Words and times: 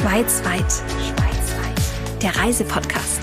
Schweizweit. 0.00 0.84
Der 2.22 2.36
Reisepodcast. 2.36 3.18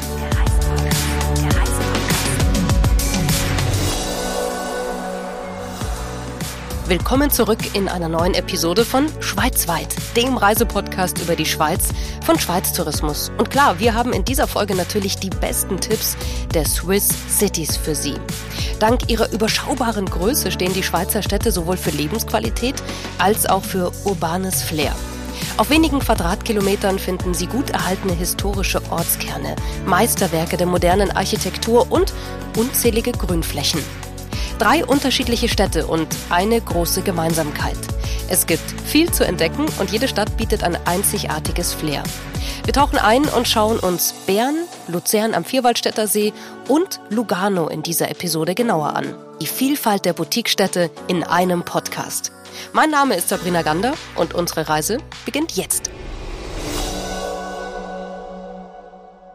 Willkommen 6.88 7.32
zurück 7.32 7.59
in 7.75 7.88
einer 7.88 8.09
neuen 8.09 8.34
Episode 8.34 8.84
von 8.84 9.07
Schweizweit, 9.21 9.88
dem 10.18 10.36
Reisepodcast 10.36 11.21
über 11.21 11.38
die 11.38 11.46
Schweiz 11.46 11.93
von 12.25 12.38
Schweiz 12.38 12.73
Tourismus. 12.73 13.32
Und 13.38 13.50
klar, 13.50 13.80
wir 13.80 13.94
haben 13.94 14.12
in 14.12 14.26
dieser 14.26 14.46
Folge 14.46 14.76
natürlich 14.76 15.16
die 15.16 15.30
besten 15.30 15.80
Tipps 15.80 16.18
der 16.54 16.66
Swiss 16.66 17.07
Cities 17.30 17.78
für 17.78 17.96
Sie. 17.96 18.16
Dank 18.82 19.10
ihrer 19.10 19.32
überschaubaren 19.32 20.07
Größe 20.07 20.52
stehen 20.52 20.73
die 20.73 20.84
Schweizer 20.84 21.23
Städte 21.23 21.54
sowohl 21.54 21.78
für 21.78 21.92
Lebensqualität 21.92 22.76
als 23.18 23.46
auch 23.46 23.64
für 23.64 23.94
urbanes 24.04 24.62
Flair. 24.62 24.94
Auf 25.58 25.70
wenigen 25.70 25.99
Quadratkilometern 25.99 26.99
finden 26.99 27.34
Sie 27.34 27.48
gut 27.48 27.70
erhaltene 27.70 28.13
historische 28.13 28.81
Ortskerne, 28.91 29.55
Meisterwerke 29.85 30.58
der 30.58 30.68
modernen 30.68 31.12
Architektur 31.12 31.91
und 31.91 32.13
unzählige 32.58 33.12
Grünflächen. 33.12 33.81
Drei 34.59 34.85
unterschiedliche 34.85 35.49
Städte 35.49 35.88
und 35.88 36.08
eine 36.30 36.59
große 36.62 37.02
Gemeinsamkeit. 37.02 37.77
Es 38.27 38.47
gibt 38.47 38.63
viel 38.85 39.11
zu 39.11 39.23
entdecken 39.23 39.67
und 39.79 39.91
jede 39.91 40.07
Stadt 40.07 40.35
bietet 40.35 40.63
ein 40.63 40.75
einzigartiges 40.88 41.73
Flair. 41.73 42.02
Wir 42.63 42.73
tauchen 42.73 42.98
ein 42.98 43.25
und 43.25 43.48
schauen 43.48 43.77
uns 43.77 44.13
Bern, 44.25 44.55
Luzern 44.88 45.35
am 45.35 45.45
Vierwaldstätter 45.45 46.07
See 46.07 46.34
und 46.67 46.99
Lugano 47.09 47.67
in 47.67 47.84
dieser 47.84 48.09
Episode 48.09 48.55
genauer 48.55 48.95
an. 48.95 49.15
Die 49.41 49.45
Vielfalt 49.45 50.05
der 50.05 50.13
Boutiquestädte 50.13 50.89
in 51.07 51.23
einem 51.23 51.63
Podcast. 51.63 52.31
Mein 52.73 52.89
Name 52.89 53.15
ist 53.15 53.29
Sabrina 53.29 53.61
Gander 53.61 53.93
und 54.15 54.34
unsere 54.34 54.67
Reise 54.67 54.98
beginnt 55.26 55.51
jetzt. 55.51 55.91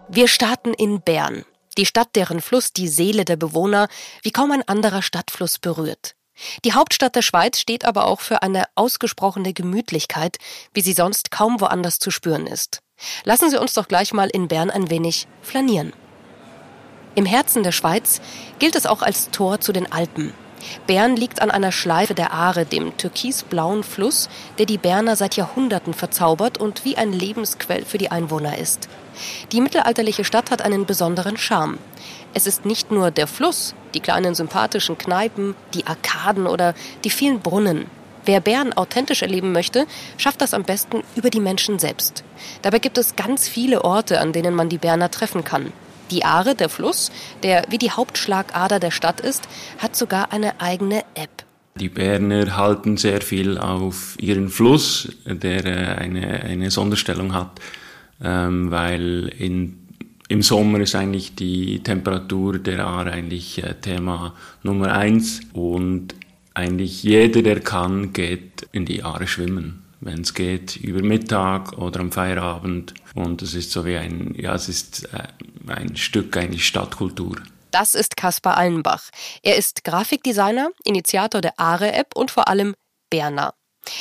Wir 0.08 0.26
starten 0.26 0.74
in 0.74 1.00
Bern, 1.00 1.44
die 1.78 1.86
Stadt, 1.86 2.16
deren 2.16 2.40
Fluss 2.40 2.72
die 2.72 2.88
Seele 2.88 3.24
der 3.24 3.36
Bewohner 3.36 3.86
wie 4.22 4.32
kaum 4.32 4.50
ein 4.50 4.66
anderer 4.66 5.02
Stadtfluss 5.02 5.60
berührt. 5.60 6.16
Die 6.64 6.72
Hauptstadt 6.72 7.16
der 7.16 7.22
Schweiz 7.22 7.58
steht 7.58 7.84
aber 7.84 8.06
auch 8.06 8.20
für 8.20 8.42
eine 8.42 8.64
ausgesprochene 8.74 9.52
Gemütlichkeit, 9.52 10.38
wie 10.72 10.80
sie 10.80 10.92
sonst 10.92 11.30
kaum 11.30 11.60
woanders 11.60 11.98
zu 11.98 12.10
spüren 12.10 12.46
ist. 12.46 12.82
Lassen 13.24 13.50
Sie 13.50 13.58
uns 13.58 13.74
doch 13.74 13.88
gleich 13.88 14.12
mal 14.12 14.28
in 14.28 14.48
Bern 14.48 14.70
ein 14.70 14.90
wenig 14.90 15.26
flanieren. 15.42 15.92
Im 17.14 17.26
Herzen 17.26 17.62
der 17.62 17.72
Schweiz 17.72 18.20
gilt 18.58 18.76
es 18.76 18.86
auch 18.86 19.02
als 19.02 19.30
Tor 19.30 19.60
zu 19.60 19.72
den 19.72 19.90
Alpen. 19.90 20.32
Bern 20.86 21.16
liegt 21.16 21.40
an 21.40 21.50
einer 21.50 21.72
Schleife 21.72 22.14
der 22.14 22.32
Aare, 22.32 22.66
dem 22.66 22.96
türkisblauen 22.96 23.82
Fluss, 23.82 24.28
der 24.58 24.66
die 24.66 24.78
Berner 24.78 25.16
seit 25.16 25.36
Jahrhunderten 25.36 25.94
verzaubert 25.94 26.58
und 26.58 26.84
wie 26.84 26.96
ein 26.96 27.12
Lebensquell 27.12 27.84
für 27.84 27.98
die 27.98 28.10
Einwohner 28.10 28.58
ist. 28.58 28.88
Die 29.52 29.60
mittelalterliche 29.60 30.24
Stadt 30.24 30.50
hat 30.50 30.62
einen 30.62 30.86
besonderen 30.86 31.36
Charme. 31.36 31.78
Es 32.34 32.46
ist 32.46 32.64
nicht 32.64 32.90
nur 32.90 33.10
der 33.10 33.26
Fluss, 33.26 33.74
die 33.94 34.00
kleinen 34.00 34.34
sympathischen 34.34 34.98
Kneipen, 34.98 35.54
die 35.74 35.86
Arkaden 35.86 36.46
oder 36.46 36.74
die 37.04 37.10
vielen 37.10 37.40
Brunnen. 37.40 37.86
Wer 38.24 38.40
Bern 38.40 38.72
authentisch 38.72 39.22
erleben 39.22 39.52
möchte, 39.52 39.86
schafft 40.18 40.40
das 40.40 40.54
am 40.54 40.62
besten 40.62 41.02
über 41.16 41.30
die 41.30 41.40
Menschen 41.40 41.78
selbst. 41.78 42.22
Dabei 42.62 42.78
gibt 42.78 42.98
es 42.98 43.16
ganz 43.16 43.48
viele 43.48 43.82
Orte, 43.82 44.20
an 44.20 44.32
denen 44.32 44.54
man 44.54 44.68
die 44.68 44.78
Berner 44.78 45.10
treffen 45.10 45.42
kann. 45.42 45.72
Die 46.10 46.24
Aare, 46.24 46.54
der 46.54 46.68
Fluss, 46.68 47.10
der 47.42 47.64
wie 47.70 47.78
die 47.78 47.92
Hauptschlagader 47.92 48.80
der 48.80 48.90
Stadt 48.90 49.20
ist, 49.20 49.48
hat 49.78 49.96
sogar 49.96 50.32
eine 50.32 50.60
eigene 50.60 51.02
App. 51.14 51.44
Die 51.76 51.88
Berner 51.88 52.56
halten 52.56 52.96
sehr 52.96 53.20
viel 53.20 53.56
auf 53.56 54.16
ihren 54.18 54.48
Fluss, 54.48 55.08
der 55.24 55.64
äh, 55.64 55.98
eine, 55.98 56.42
eine 56.42 56.70
Sonderstellung 56.70 57.32
hat, 57.32 57.60
ähm, 58.22 58.70
weil 58.70 59.32
in, 59.38 59.88
im 60.28 60.42
Sommer 60.42 60.80
ist 60.80 60.94
eigentlich 60.94 61.34
die 61.34 61.82
Temperatur 61.82 62.58
der 62.58 62.86
Aare 62.86 63.12
eigentlich 63.12 63.62
äh, 63.62 63.74
Thema 63.80 64.34
Nummer 64.62 64.92
eins 64.92 65.40
und 65.52 66.14
eigentlich 66.54 67.02
jeder, 67.02 67.42
der 67.42 67.60
kann, 67.60 68.12
geht 68.12 68.68
in 68.72 68.84
die 68.84 69.02
Aare 69.02 69.26
schwimmen 69.26 69.80
wenn 70.00 70.22
es 70.22 70.34
geht, 70.34 70.76
über 70.76 71.02
Mittag 71.02 71.74
oder 71.78 72.00
am 72.00 72.10
Feierabend. 72.10 72.94
Und 73.14 73.42
es 73.42 73.54
ist 73.54 73.70
so 73.70 73.84
wie 73.84 73.96
ein, 73.96 74.34
ja, 74.36 74.54
es 74.54 74.68
ist 74.68 75.12
äh, 75.12 75.28
ein 75.68 75.96
Stück 75.96 76.36
eigentlich 76.36 76.66
Stadtkultur. 76.66 77.36
Das 77.70 77.94
ist 77.94 78.16
Kaspar 78.16 78.56
Allenbach. 78.56 79.10
Er 79.42 79.56
ist 79.56 79.84
Grafikdesigner, 79.84 80.70
Initiator 80.84 81.40
der 81.40 81.58
Aare-App 81.58 82.16
und 82.16 82.30
vor 82.30 82.48
allem 82.48 82.74
Berner. 83.10 83.54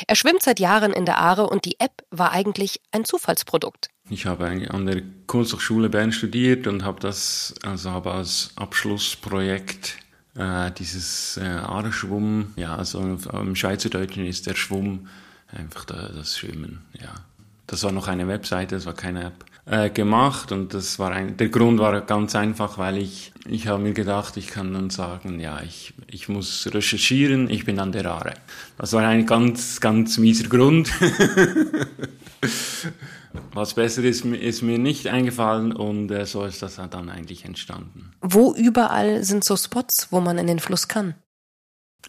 Er 0.06 0.16
schwimmt 0.16 0.42
seit 0.42 0.60
Jahren 0.60 0.92
in 0.92 1.04
der 1.04 1.18
Aare 1.18 1.48
und 1.48 1.64
die 1.64 1.78
App 1.78 2.02
war 2.10 2.32
eigentlich 2.32 2.80
ein 2.92 3.04
Zufallsprodukt. 3.04 3.88
Ich 4.12 4.26
habe 4.26 4.46
an 4.46 4.86
der 4.86 5.02
Kunsthochschule 5.28 5.88
Bern 5.88 6.12
studiert 6.12 6.66
und 6.66 6.84
habe 6.84 6.98
das 6.98 7.54
also 7.62 7.92
habe 7.92 8.10
als 8.10 8.50
Abschlussprojekt 8.56 9.98
äh, 10.34 10.72
dieses 10.72 11.36
äh, 11.36 11.44
Aare-Schwumm, 11.44 12.52
ja, 12.56 12.74
also 12.74 13.00
im 13.32 13.54
Schweizerdeutschen 13.54 14.26
ist 14.26 14.48
der 14.48 14.56
Schwumm 14.56 15.06
einfach 15.52 15.84
da, 15.84 16.08
das 16.08 16.36
Schwimmen, 16.36 16.82
ja. 17.00 17.14
Das 17.68 17.84
war 17.84 17.92
noch 17.92 18.08
eine 18.08 18.26
Webseite, 18.26 18.74
das 18.74 18.84
war 18.86 18.94
keine 18.94 19.26
App, 19.26 19.44
äh, 19.66 19.90
gemacht 19.90 20.50
und 20.50 20.74
das 20.74 20.98
war 20.98 21.12
ein, 21.12 21.36
der 21.36 21.48
Grund 21.48 21.78
war 21.78 22.00
ganz 22.00 22.34
einfach, 22.34 22.78
weil 22.78 22.98
ich, 22.98 23.32
ich 23.46 23.68
habe 23.68 23.80
mir 23.80 23.92
gedacht, 23.92 24.36
ich 24.36 24.48
kann 24.48 24.74
dann 24.74 24.90
sagen, 24.90 25.38
ja, 25.38 25.62
ich, 25.62 25.94
ich 26.08 26.28
muss 26.28 26.68
recherchieren, 26.72 27.48
ich 27.48 27.64
bin 27.64 27.78
an 27.78 27.92
der 27.92 28.06
Aare. 28.06 28.34
Das 28.76 28.92
war 28.92 29.06
ein 29.06 29.24
ganz, 29.24 29.80
ganz 29.80 30.18
mieser 30.18 30.48
Grund. 30.48 30.90
Was 33.52 33.74
besser 33.74 34.02
ist, 34.02 34.24
ist 34.24 34.62
mir 34.62 34.78
nicht 34.78 35.06
eingefallen 35.06 35.72
und 35.72 36.10
äh, 36.10 36.26
so 36.26 36.44
ist 36.44 36.62
das 36.62 36.76
dann 36.76 37.08
eigentlich 37.08 37.44
entstanden. 37.44 38.12
Wo 38.20 38.54
überall 38.54 39.22
sind 39.24 39.44
so 39.44 39.56
Spots, 39.56 40.08
wo 40.10 40.20
man 40.20 40.38
in 40.38 40.46
den 40.46 40.58
Fluss 40.58 40.88
kann? 40.88 41.14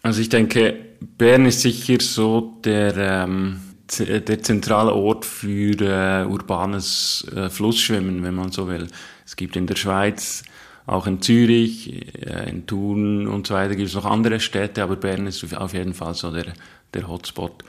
Also 0.02 0.20
ich 0.20 0.28
denke, 0.28 0.74
Bern 1.00 1.46
ist 1.46 1.60
sicher 1.60 1.98
so 2.00 2.58
der, 2.64 2.96
ähm, 2.96 3.60
der 3.98 4.42
zentrale 4.42 4.92
Ort 4.94 5.24
für 5.24 5.80
äh, 5.80 6.26
urbanes 6.26 7.26
äh, 7.34 7.50
Flussschwimmen, 7.50 8.22
wenn 8.22 8.34
man 8.34 8.50
so 8.50 8.68
will. 8.68 8.88
Es 9.24 9.36
gibt 9.36 9.54
in 9.56 9.66
der 9.66 9.76
Schweiz, 9.76 10.44
auch 10.86 11.06
in 11.06 11.20
Zürich, 11.20 12.26
äh, 12.26 12.48
in 12.48 12.66
Thun 12.66 13.28
und 13.28 13.46
so 13.46 13.54
weiter 13.54 13.76
gibt 13.76 13.88
es 13.88 13.94
noch 13.94 14.06
andere 14.06 14.40
Städte, 14.40 14.82
aber 14.82 14.96
Bern 14.96 15.26
ist 15.26 15.44
auf 15.54 15.74
jeden 15.74 15.94
Fall 15.94 16.14
so 16.14 16.32
der, 16.32 16.52
der 16.94 17.06
Hotspot. 17.06 17.62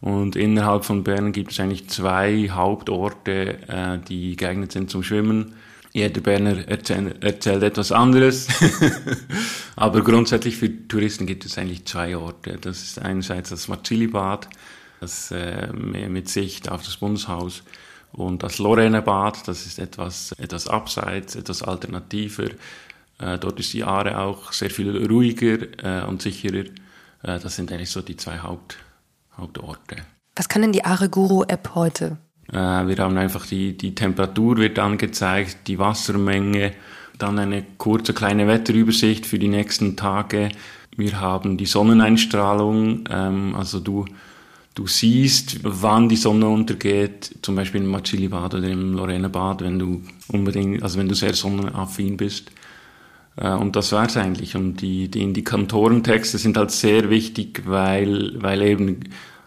Und 0.00 0.36
innerhalb 0.36 0.84
von 0.84 1.02
Bern 1.02 1.32
gibt 1.32 1.52
es 1.52 1.60
eigentlich 1.60 1.88
zwei 1.88 2.48
Hauptorte, 2.50 3.58
äh, 3.68 3.98
die 4.08 4.36
geeignet 4.36 4.72
sind 4.72 4.90
zum 4.90 5.02
Schwimmen 5.02 5.54
jeder 5.92 6.20
Berner 6.20 6.68
erzählt, 6.68 7.22
erzählt 7.22 7.62
etwas 7.62 7.92
anderes. 7.92 8.48
Aber 9.76 10.02
grundsätzlich 10.02 10.56
für 10.56 10.88
Touristen 10.88 11.26
gibt 11.26 11.44
es 11.44 11.58
eigentlich 11.58 11.84
zwei 11.86 12.16
Orte. 12.16 12.58
Das 12.60 12.82
ist 12.82 12.98
einerseits 12.98 13.50
das 13.50 13.68
Marzili-Bad, 13.68 14.48
das 15.00 15.30
äh, 15.30 15.72
mit 15.72 16.28
Sicht 16.28 16.68
auf 16.70 16.82
das 16.82 16.96
Bundeshaus, 16.96 17.62
und 18.12 18.42
das 18.42 18.58
Lorena-Bad, 18.58 19.46
das 19.46 19.66
ist 19.66 19.78
etwas, 19.78 20.32
etwas 20.32 20.66
abseits, 20.66 21.36
etwas 21.36 21.62
alternativer. 21.62 22.48
Äh, 23.18 23.38
dort 23.38 23.60
ist 23.60 23.72
die 23.74 23.84
Aare 23.84 24.18
auch 24.18 24.52
sehr 24.52 24.70
viel 24.70 25.06
ruhiger 25.06 25.58
äh, 25.82 26.06
und 26.06 26.22
sicherer. 26.22 26.64
Äh, 27.22 27.38
das 27.38 27.56
sind 27.56 27.70
eigentlich 27.70 27.90
so 27.90 28.00
die 28.00 28.16
zwei 28.16 28.38
Haupt, 28.38 28.78
Hauptorte. 29.38 29.96
Was 30.36 30.48
kann 30.48 30.62
denn 30.62 30.72
die 30.72 30.84
Aare 30.84 31.08
Guru 31.08 31.44
App 31.44 31.70
heute? 31.74 32.18
Äh, 32.52 32.56
wir 32.56 32.96
haben 32.98 33.16
einfach 33.16 33.46
die, 33.46 33.76
die 33.76 33.94
Temperatur 33.94 34.56
wird 34.56 34.78
angezeigt, 34.78 35.66
die 35.66 35.78
Wassermenge, 35.78 36.72
dann 37.18 37.38
eine 37.38 37.64
kurze 37.78 38.14
kleine 38.14 38.46
Wetterübersicht 38.46 39.26
für 39.26 39.38
die 39.38 39.48
nächsten 39.48 39.96
Tage. 39.96 40.50
Wir 40.96 41.20
haben 41.20 41.56
die 41.56 41.66
Sonneneinstrahlung, 41.66 43.04
ähm, 43.10 43.54
also 43.56 43.80
du, 43.80 44.06
du 44.74 44.86
siehst, 44.86 45.60
wann 45.62 46.08
die 46.08 46.16
Sonne 46.16 46.48
untergeht, 46.48 47.36
zum 47.42 47.56
Beispiel 47.56 47.82
im 47.82 47.88
Macili-Bad 47.88 48.54
oder 48.54 48.68
im 48.68 48.94
Lorena-Bad, 48.94 49.62
wenn 49.62 49.78
du 49.78 50.02
unbedingt, 50.28 50.82
also 50.82 50.98
wenn 50.98 51.08
du 51.08 51.14
sehr 51.14 51.34
sonnenaffin 51.34 52.16
bist. 52.16 52.50
Äh, 53.36 53.50
und 53.50 53.76
das 53.76 53.92
war's 53.92 54.16
eigentlich. 54.16 54.56
Und 54.56 54.76
die, 54.76 55.08
die 55.08 55.22
Indikatorentexte 55.22 56.38
sind 56.38 56.56
halt 56.56 56.70
sehr 56.70 57.10
wichtig, 57.10 57.62
weil, 57.66 58.40
weil 58.40 58.62
eben 58.62 59.00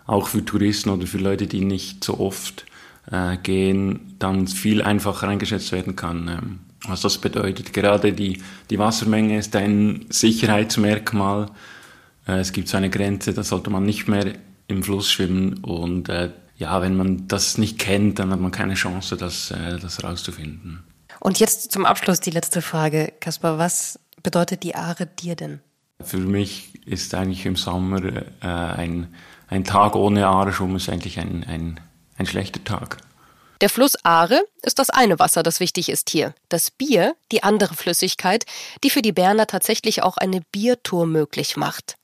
auch 0.06 0.28
für 0.28 0.44
Touristen 0.44 0.90
oder 0.90 1.08
für 1.08 1.18
Leute, 1.18 1.48
die 1.48 1.62
nicht 1.62 2.04
so 2.04 2.20
oft 2.20 2.66
äh, 3.12 3.38
gehen, 3.38 4.16
dann 4.20 4.48
viel 4.48 4.82
einfacher 4.82 5.28
eingeschätzt 5.28 5.72
werden 5.72 5.96
kann. 5.96 6.28
Ähm, 6.28 6.60
was 6.88 7.02
das 7.02 7.18
bedeutet. 7.20 7.74
Gerade 7.74 8.14
die, 8.14 8.42
die 8.70 8.80
Wassermenge 8.80 9.38
ist 9.38 9.56
ein 9.56 10.06
Sicherheitsmerkmal. 10.10 11.48
Äh, 12.28 12.40
es 12.40 12.54
gibt 12.54 12.68
so 12.68 12.78
eine 12.78 12.90
Grenze, 12.90 13.34
da 13.34 13.44
sollte 13.44 13.70
man 13.70 13.84
nicht 13.84 14.08
mehr 14.08 14.34
im 14.68 14.84
Fluss 14.84 15.12
schwimmen 15.12 15.60
und 15.64 16.10
äh, 16.10 16.32
ja, 16.58 16.82
wenn 16.82 16.96
man 16.96 17.28
das 17.28 17.58
nicht 17.58 17.80
kennt, 17.80 18.20
dann 18.20 18.30
hat 18.30 18.40
man 18.40 18.52
keine 18.52 18.76
Chance, 18.76 19.18
das, 19.18 19.52
äh, 19.52 19.80
das 19.80 20.04
rauszufinden. 20.04 20.84
Und 21.20 21.40
jetzt 21.40 21.72
zum 21.72 21.86
Abschluss 21.86 22.20
die 22.20 22.30
letzte 22.30 22.62
Frage, 22.62 23.14
Kaspar, 23.20 23.58
was 23.58 24.00
bedeutet 24.24 24.64
die 24.64 24.76
Aare 24.76 25.08
dir 25.08 25.36
denn? 25.36 25.60
Für 26.04 26.18
mich 26.18 26.86
ist 26.86 27.14
eigentlich 27.14 27.46
im 27.46 27.56
Sommer 27.56 28.04
äh, 28.04 28.46
ein, 28.46 29.08
ein 29.52 29.64
Tag 29.64 29.96
ohne 29.96 30.26
Aare 30.26 30.50
ist 30.50 30.90
eigentlich 30.90 31.20
ein, 31.20 31.46
ein 31.48 31.80
ein 32.22 32.28
schlechter 32.28 32.64
Tag. 32.64 32.98
Der 33.62 33.70
Fluss 33.70 33.96
Aare 34.04 34.42
ist 34.64 34.80
das 34.80 34.90
eine 34.90 35.20
Wasser, 35.20 35.44
das 35.44 35.60
wichtig 35.60 35.90
ist 35.90 36.10
hier. 36.10 36.34
Das 36.50 36.72
Bier, 36.72 37.16
die 37.32 37.44
andere 37.44 37.76
Flüssigkeit, 37.76 38.46
die 38.84 38.90
für 38.90 39.02
die 39.02 39.12
Berner 39.12 39.46
tatsächlich 39.46 40.02
auch 40.02 40.18
eine 40.18 40.42
Biertour 40.52 41.06
möglich 41.06 41.58
macht. 41.58 41.96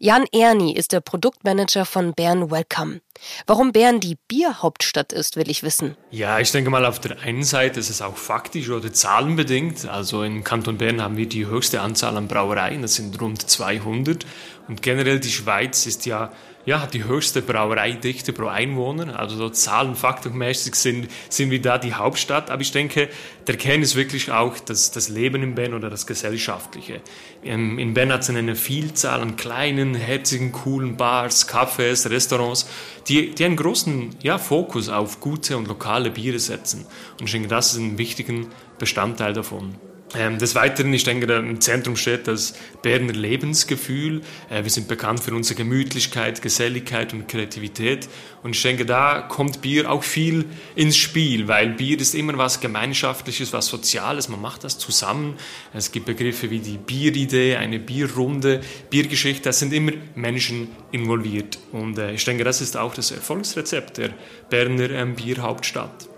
Jan 0.00 0.24
Erni 0.32 0.74
ist 0.74 0.92
der 0.92 1.00
Produktmanager 1.00 1.84
von 1.84 2.12
Bern 2.12 2.50
Welcome. 2.50 3.00
Warum 3.46 3.70
Bern 3.70 4.00
die 4.00 4.16
Bierhauptstadt 4.26 5.12
ist, 5.12 5.36
will 5.36 5.48
ich 5.48 5.62
wissen. 5.62 5.96
Ja, 6.10 6.40
ich 6.40 6.50
denke 6.50 6.70
mal, 6.70 6.84
auf 6.84 6.98
der 6.98 7.20
einen 7.20 7.44
Seite 7.44 7.78
ist 7.78 7.90
es 7.90 8.02
auch 8.02 8.16
faktisch 8.16 8.68
oder 8.68 8.92
zahlenbedingt. 8.92 9.88
Also 9.88 10.24
im 10.24 10.42
Kanton 10.42 10.78
Bern 10.78 11.00
haben 11.00 11.16
wir 11.16 11.28
die 11.28 11.46
höchste 11.46 11.82
Anzahl 11.82 12.16
an 12.16 12.26
Brauereien, 12.26 12.82
das 12.82 12.94
sind 12.94 13.20
rund 13.20 13.48
200. 13.48 14.26
Und 14.66 14.82
generell 14.82 15.20
die 15.20 15.30
Schweiz 15.30 15.86
ist 15.86 16.04
ja 16.06 16.32
ja, 16.66 16.86
die 16.86 17.04
höchste 17.04 17.40
Brauereidichte 17.40 18.32
pro 18.32 18.46
Einwohner. 18.46 19.18
Also 19.18 19.36
so 19.36 19.48
zahlenfaktormäßig 19.48 20.74
sind, 20.74 21.08
sind 21.28 21.50
wir 21.50 21.62
da 21.62 21.78
die 21.78 21.94
Hauptstadt. 21.94 22.50
Aber 22.50 22.60
ich 22.60 22.70
denke, 22.70 23.08
der 23.46 23.56
Kern 23.56 23.82
ist 23.82 23.96
wirklich 23.96 24.30
auch 24.30 24.58
das, 24.58 24.90
das 24.90 25.08
Leben 25.08 25.42
in 25.42 25.54
Bern 25.54 25.72
oder 25.72 25.88
das 25.88 26.06
Gesellschaftliche. 26.06 27.00
In, 27.42 27.78
in 27.78 27.94
Bern 27.94 28.12
hat 28.12 28.22
es 28.22 28.30
eine 28.30 28.54
Vielzahl 28.56 29.20
an 29.22 29.36
kleinen, 29.36 29.94
herzigen, 29.94 30.52
coolen 30.52 30.96
Bars, 30.96 31.48
Cafés, 31.48 32.08
Restaurants, 32.08 32.68
die, 33.08 33.34
die 33.34 33.44
einen 33.44 33.56
großen 33.56 34.16
ja, 34.22 34.36
Fokus 34.36 34.90
auf 34.90 35.20
gute 35.20 35.56
und 35.56 35.66
lokale 35.66 36.10
Biere 36.10 36.38
setzen. 36.38 36.86
Und 37.18 37.26
ich 37.26 37.32
denke, 37.32 37.48
das 37.48 37.72
ist 37.72 37.78
ein 37.78 37.96
wichtiger 37.96 38.46
Bestandteil 38.78 39.32
davon. 39.32 39.76
Ähm, 40.12 40.38
des 40.38 40.56
Weiteren, 40.56 40.92
ich 40.92 41.04
denke, 41.04 41.32
im 41.32 41.60
Zentrum 41.60 41.94
steht 41.94 42.26
das 42.26 42.54
Berner 42.82 43.12
Lebensgefühl. 43.12 44.22
Äh, 44.48 44.64
wir 44.64 44.70
sind 44.70 44.88
bekannt 44.88 45.20
für 45.20 45.32
unsere 45.32 45.54
Gemütlichkeit, 45.54 46.42
Geselligkeit 46.42 47.12
und 47.12 47.28
Kreativität. 47.28 48.08
Und 48.42 48.56
ich 48.56 48.62
denke, 48.62 48.84
da 48.84 49.20
kommt 49.20 49.62
Bier 49.62 49.88
auch 49.88 50.02
viel 50.02 50.46
ins 50.74 50.96
Spiel, 50.96 51.46
weil 51.46 51.70
Bier 51.74 52.00
ist 52.00 52.16
immer 52.16 52.36
was 52.38 52.60
Gemeinschaftliches, 52.60 53.52
was 53.52 53.68
Soziales. 53.68 54.28
Man 54.28 54.40
macht 54.40 54.64
das 54.64 54.78
zusammen. 54.78 55.36
Es 55.72 55.92
gibt 55.92 56.06
Begriffe 56.06 56.50
wie 56.50 56.58
die 56.58 56.78
Bieridee, 56.78 57.54
eine 57.54 57.78
Bierrunde, 57.78 58.62
Biergeschichte. 58.90 59.44
Da 59.44 59.52
sind 59.52 59.72
immer 59.72 59.92
Menschen 60.16 60.68
involviert. 60.90 61.58
Und 61.70 61.98
äh, 61.98 62.14
ich 62.14 62.24
denke, 62.24 62.42
das 62.42 62.60
ist 62.60 62.76
auch 62.76 62.94
das 62.94 63.12
Erfolgsrezept 63.12 63.98
der 63.98 64.10
Berner 64.48 64.90
ähm, 64.90 65.14
Bierhauptstadt. 65.14 66.09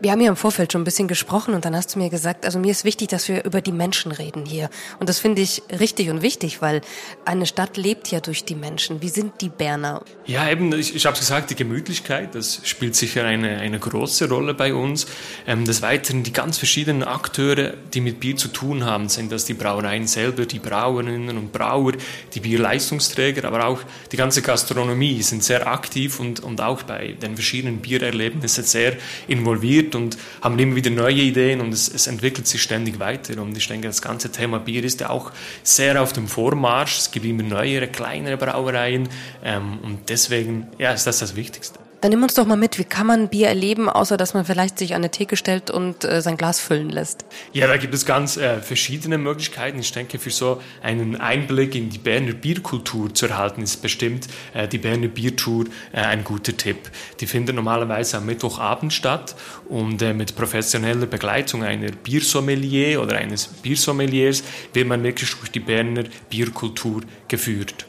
Wir 0.00 0.12
haben 0.12 0.20
ja 0.20 0.28
im 0.28 0.36
Vorfeld 0.36 0.72
schon 0.72 0.82
ein 0.82 0.84
bisschen 0.84 1.08
gesprochen 1.08 1.54
und 1.54 1.64
dann 1.64 1.74
hast 1.76 1.94
du 1.94 1.98
mir 1.98 2.10
gesagt, 2.10 2.44
also 2.44 2.58
mir 2.58 2.70
ist 2.70 2.84
wichtig, 2.84 3.08
dass 3.08 3.28
wir 3.28 3.44
über 3.44 3.60
die 3.60 3.72
Menschen 3.72 4.12
reden 4.12 4.46
hier. 4.46 4.70
Und 4.98 5.08
das 5.08 5.18
finde 5.18 5.42
ich 5.42 5.62
richtig 5.80 6.10
und 6.10 6.22
wichtig, 6.22 6.62
weil 6.62 6.80
eine 7.24 7.46
Stadt 7.46 7.76
lebt 7.76 8.08
ja 8.10 8.20
durch 8.20 8.44
die 8.44 8.54
Menschen. 8.54 9.02
Wie 9.02 9.08
sind 9.08 9.40
die 9.40 9.48
Berner? 9.48 10.02
Ja, 10.26 10.48
eben, 10.48 10.72
ich, 10.72 10.94
ich 10.94 11.04
habe 11.06 11.14
es 11.14 11.20
gesagt, 11.20 11.50
die 11.50 11.56
Gemütlichkeit, 11.56 12.34
das 12.34 12.60
spielt 12.64 12.94
sicher 12.94 13.24
eine, 13.24 13.58
eine 13.58 13.78
große 13.78 14.28
Rolle 14.28 14.54
bei 14.54 14.74
uns. 14.74 15.06
Ähm, 15.46 15.64
des 15.64 15.82
Weiteren 15.82 16.22
die 16.22 16.32
ganz 16.32 16.58
verschiedenen 16.58 17.02
Akteure, 17.02 17.74
die 17.92 18.00
mit 18.00 18.20
Bier 18.20 18.36
zu 18.36 18.48
tun 18.48 18.84
haben, 18.84 19.08
sind 19.08 19.32
das 19.32 19.44
die 19.44 19.54
Brauereien 19.54 20.06
selber, 20.06 20.46
die 20.46 20.58
Brauerinnen 20.58 21.36
und 21.36 21.52
Brauer, 21.52 21.92
die 22.34 22.40
Bierleistungsträger, 22.40 23.46
aber 23.46 23.66
auch 23.66 23.80
die 24.12 24.16
ganze 24.16 24.42
Gastronomie 24.42 25.22
sind 25.22 25.42
sehr 25.42 25.66
aktiv 25.66 26.20
und, 26.20 26.40
und 26.40 26.60
auch 26.60 26.82
bei 26.82 27.12
den 27.12 27.34
verschiedenen 27.34 27.78
Biererlebnissen 27.78 28.64
sehr 28.64 28.96
involviert 29.28 29.71
und 29.94 30.16
haben 30.40 30.58
immer 30.58 30.76
wieder 30.76 30.90
neue 30.90 31.22
Ideen 31.22 31.60
und 31.60 31.72
es, 31.72 31.92
es, 31.92 32.06
entwickelt 32.06 32.46
sich 32.46 32.62
ständig 32.62 32.98
weiter. 32.98 33.40
Und 33.40 33.56
ich 33.56 33.66
denke, 33.66 33.88
das 33.88 34.02
ganze 34.02 34.30
Thema 34.30 34.58
Bier 34.58 34.84
ist 34.84 35.00
ja 35.00 35.10
auch 35.10 35.32
sehr 35.62 36.00
auf 36.00 36.12
dem 36.12 36.28
Vormarsch. 36.28 36.98
Es 36.98 37.10
gibt 37.10 37.26
immer 37.26 37.42
neuere, 37.42 37.88
kleinere 37.88 38.36
Brauereien 38.36 39.08
ähm, 39.44 39.78
und 39.82 40.08
deswegen 40.08 40.68
ja, 40.78 40.92
ist 40.92 41.06
das 41.06 41.18
das 41.18 41.36
Wichtigste. 41.36 41.78
Dann 42.02 42.10
nimm 42.10 42.24
uns 42.24 42.34
doch 42.34 42.46
mal 42.46 42.56
mit, 42.56 42.80
wie 42.80 42.84
kann 42.84 43.06
man 43.06 43.28
Bier 43.28 43.46
erleben, 43.46 43.88
außer 43.88 44.16
dass 44.16 44.34
man 44.34 44.44
vielleicht 44.44 44.76
sich 44.76 44.94
an 44.94 45.02
eine 45.02 45.12
Theke 45.12 45.36
stellt 45.36 45.70
und 45.70 46.02
äh, 46.02 46.20
sein 46.20 46.36
Glas 46.36 46.58
füllen 46.58 46.90
lässt? 46.90 47.24
Ja, 47.52 47.68
da 47.68 47.76
gibt 47.76 47.94
es 47.94 48.04
ganz 48.04 48.36
äh, 48.36 48.60
verschiedene 48.60 49.18
Möglichkeiten. 49.18 49.78
Ich 49.78 49.92
denke, 49.92 50.18
für 50.18 50.30
so 50.30 50.60
einen 50.82 51.20
Einblick 51.20 51.76
in 51.76 51.90
die 51.90 51.98
Berner 51.98 52.32
Bierkultur 52.32 53.14
zu 53.14 53.28
erhalten, 53.28 53.62
ist 53.62 53.82
bestimmt 53.82 54.26
äh, 54.52 54.66
die 54.66 54.78
Berner 54.78 55.06
Biertour 55.06 55.66
äh, 55.92 56.00
ein 56.00 56.24
guter 56.24 56.56
Tipp. 56.56 56.90
Die 57.20 57.26
findet 57.28 57.54
normalerweise 57.54 58.16
am 58.16 58.26
Mittwochabend 58.26 58.92
statt 58.92 59.36
und 59.68 60.02
äh, 60.02 60.12
mit 60.12 60.34
professioneller 60.34 61.06
Begleitung 61.06 61.62
einer 61.62 61.92
Biersommelier 61.92 63.00
oder 63.00 63.18
eines 63.18 63.46
Biersommeliers 63.46 64.42
wird 64.72 64.88
man 64.88 65.04
wirklich 65.04 65.32
durch 65.36 65.52
die 65.52 65.60
Berner 65.60 66.02
Bierkultur 66.28 67.02
geführt. 67.28 67.86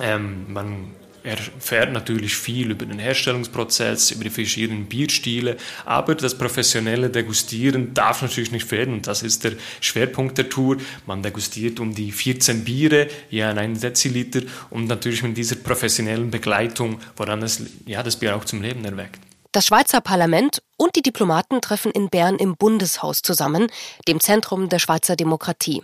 Ähm, 0.00 0.46
man 0.48 0.92
erfährt 1.24 1.92
natürlich 1.92 2.36
viel 2.36 2.70
über 2.70 2.84
den 2.84 2.98
Herstellungsprozess, 2.98 4.10
über 4.10 4.24
die 4.24 4.30
verschiedenen 4.30 4.86
Bierstile, 4.86 5.56
aber 5.84 6.14
das 6.14 6.36
professionelle 6.36 7.08
Degustieren 7.10 7.94
darf 7.94 8.22
natürlich 8.22 8.52
nicht 8.52 8.66
fehlen 8.66 8.92
und 8.92 9.06
das 9.06 9.22
ist 9.22 9.42
der 9.42 9.52
Schwerpunkt 9.80 10.36
der 10.38 10.50
Tour. 10.50 10.76
Man 11.06 11.22
degustiert 11.22 11.80
um 11.80 11.94
die 11.94 12.12
14 12.12 12.64
Biere, 12.64 13.08
ja, 13.30 13.50
in 13.50 13.58
einen 13.58 13.80
Deziliter 13.80 14.42
und 14.70 14.86
natürlich 14.86 15.22
mit 15.22 15.36
dieser 15.36 15.56
professionellen 15.56 16.30
Begleitung, 16.30 17.00
woran 17.16 17.40
das, 17.40 17.62
ja, 17.86 18.02
das 18.02 18.16
Bier 18.16 18.36
auch 18.36 18.44
zum 18.44 18.60
Leben 18.60 18.84
erweckt. 18.84 19.18
Das 19.52 19.66
Schweizer 19.66 20.00
Parlament 20.00 20.62
und 20.76 20.96
die 20.96 21.02
Diplomaten 21.02 21.60
treffen 21.60 21.92
in 21.92 22.10
Bern 22.10 22.36
im 22.36 22.56
Bundeshaus 22.56 23.22
zusammen, 23.22 23.68
dem 24.08 24.20
Zentrum 24.20 24.68
der 24.68 24.78
Schweizer 24.78 25.16
Demokratie. 25.16 25.82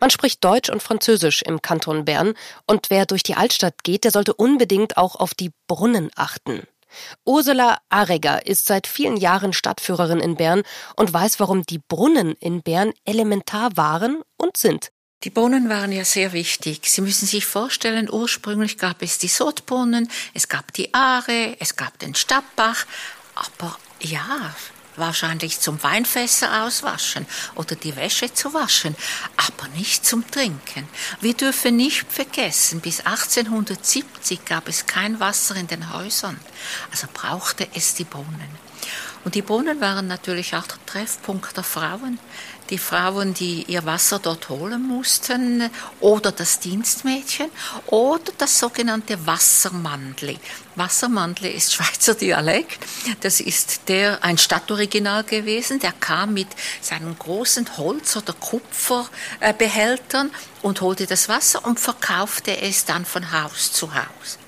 Man 0.00 0.10
spricht 0.10 0.44
Deutsch 0.44 0.70
und 0.70 0.82
Französisch 0.82 1.42
im 1.42 1.62
Kanton 1.62 2.04
Bern 2.04 2.34
und 2.66 2.90
wer 2.90 3.06
durch 3.06 3.22
die 3.22 3.34
Altstadt 3.34 3.84
geht, 3.84 4.04
der 4.04 4.10
sollte 4.10 4.34
unbedingt 4.34 4.96
auch 4.96 5.16
auf 5.16 5.34
die 5.34 5.50
Brunnen 5.66 6.10
achten. 6.16 6.62
Ursula 7.24 7.78
Areger 7.90 8.46
ist 8.46 8.66
seit 8.66 8.86
vielen 8.86 9.16
Jahren 9.16 9.52
Stadtführerin 9.52 10.20
in 10.20 10.36
Bern 10.36 10.62
und 10.96 11.12
weiß, 11.12 11.38
warum 11.40 11.64
die 11.64 11.78
Brunnen 11.78 12.34
in 12.40 12.62
Bern 12.62 12.92
elementar 13.04 13.76
waren 13.76 14.22
und 14.36 14.56
sind. 14.56 14.90
Die 15.24 15.30
Brunnen 15.30 15.68
waren 15.68 15.90
ja 15.90 16.04
sehr 16.04 16.32
wichtig. 16.32 16.82
Sie 16.84 17.00
müssen 17.00 17.26
sich 17.26 17.44
vorstellen, 17.44 18.08
ursprünglich 18.10 18.78
gab 18.78 19.02
es 19.02 19.18
die 19.18 19.28
Sodbrunnen, 19.28 20.08
es 20.32 20.48
gab 20.48 20.72
die 20.72 20.94
Aare, 20.94 21.56
es 21.58 21.74
gab 21.74 21.98
den 21.98 22.14
Stadtbach, 22.14 22.86
aber 23.34 23.76
ja, 24.00 24.54
wahrscheinlich 24.98 25.60
zum 25.60 25.82
Weinfässer 25.82 26.64
auswaschen 26.64 27.26
oder 27.54 27.76
die 27.76 27.96
Wäsche 27.96 28.32
zu 28.32 28.54
waschen, 28.54 28.96
aber 29.36 29.68
nicht 29.76 30.04
zum 30.04 30.28
Trinken. 30.30 30.88
Wir 31.20 31.34
dürfen 31.34 31.76
nicht 31.76 32.10
vergessen, 32.10 32.80
bis 32.80 33.00
1870 33.00 34.44
gab 34.44 34.68
es 34.68 34.86
kein 34.86 35.20
Wasser 35.20 35.56
in 35.56 35.66
den 35.66 35.92
Häusern, 35.92 36.38
also 36.90 37.06
brauchte 37.12 37.66
es 37.74 37.94
die 37.94 38.04
Brunnen. 38.04 38.68
Und 39.24 39.34
die 39.34 39.42
Brunnen 39.42 39.80
waren 39.80 40.06
natürlich 40.06 40.54
auch 40.54 40.66
der 40.66 40.86
Treffpunkt 40.86 41.56
der 41.56 41.64
Frauen 41.64 42.18
die 42.70 42.78
Frauen, 42.78 43.34
die 43.34 43.64
ihr 43.64 43.84
Wasser 43.86 44.18
dort 44.18 44.48
holen 44.48 44.86
mussten, 44.86 45.70
oder 46.00 46.32
das 46.32 46.60
Dienstmädchen, 46.60 47.50
oder 47.86 48.32
das 48.38 48.58
sogenannte 48.58 49.26
Wassermandli. 49.26 50.38
Wassermandli 50.76 51.50
ist 51.50 51.74
Schweizer 51.74 52.14
Dialekt. 52.14 52.78
Das 53.20 53.40
ist 53.40 53.88
der, 53.88 54.22
ein 54.22 54.38
Stadtoriginal 54.38 55.24
gewesen. 55.24 55.80
Der 55.80 55.92
kam 55.92 56.34
mit 56.34 56.48
seinen 56.80 57.18
großen 57.18 57.76
Holz- 57.76 58.16
oder 58.16 58.32
Kupferbehältern 58.32 60.30
und 60.62 60.80
holte 60.80 61.06
das 61.06 61.28
Wasser 61.28 61.64
und 61.64 61.80
verkaufte 61.80 62.60
es 62.60 62.84
dann 62.84 63.04
von 63.04 63.32
Haus 63.32 63.72
zu 63.72 63.94
Haus. 63.94 64.38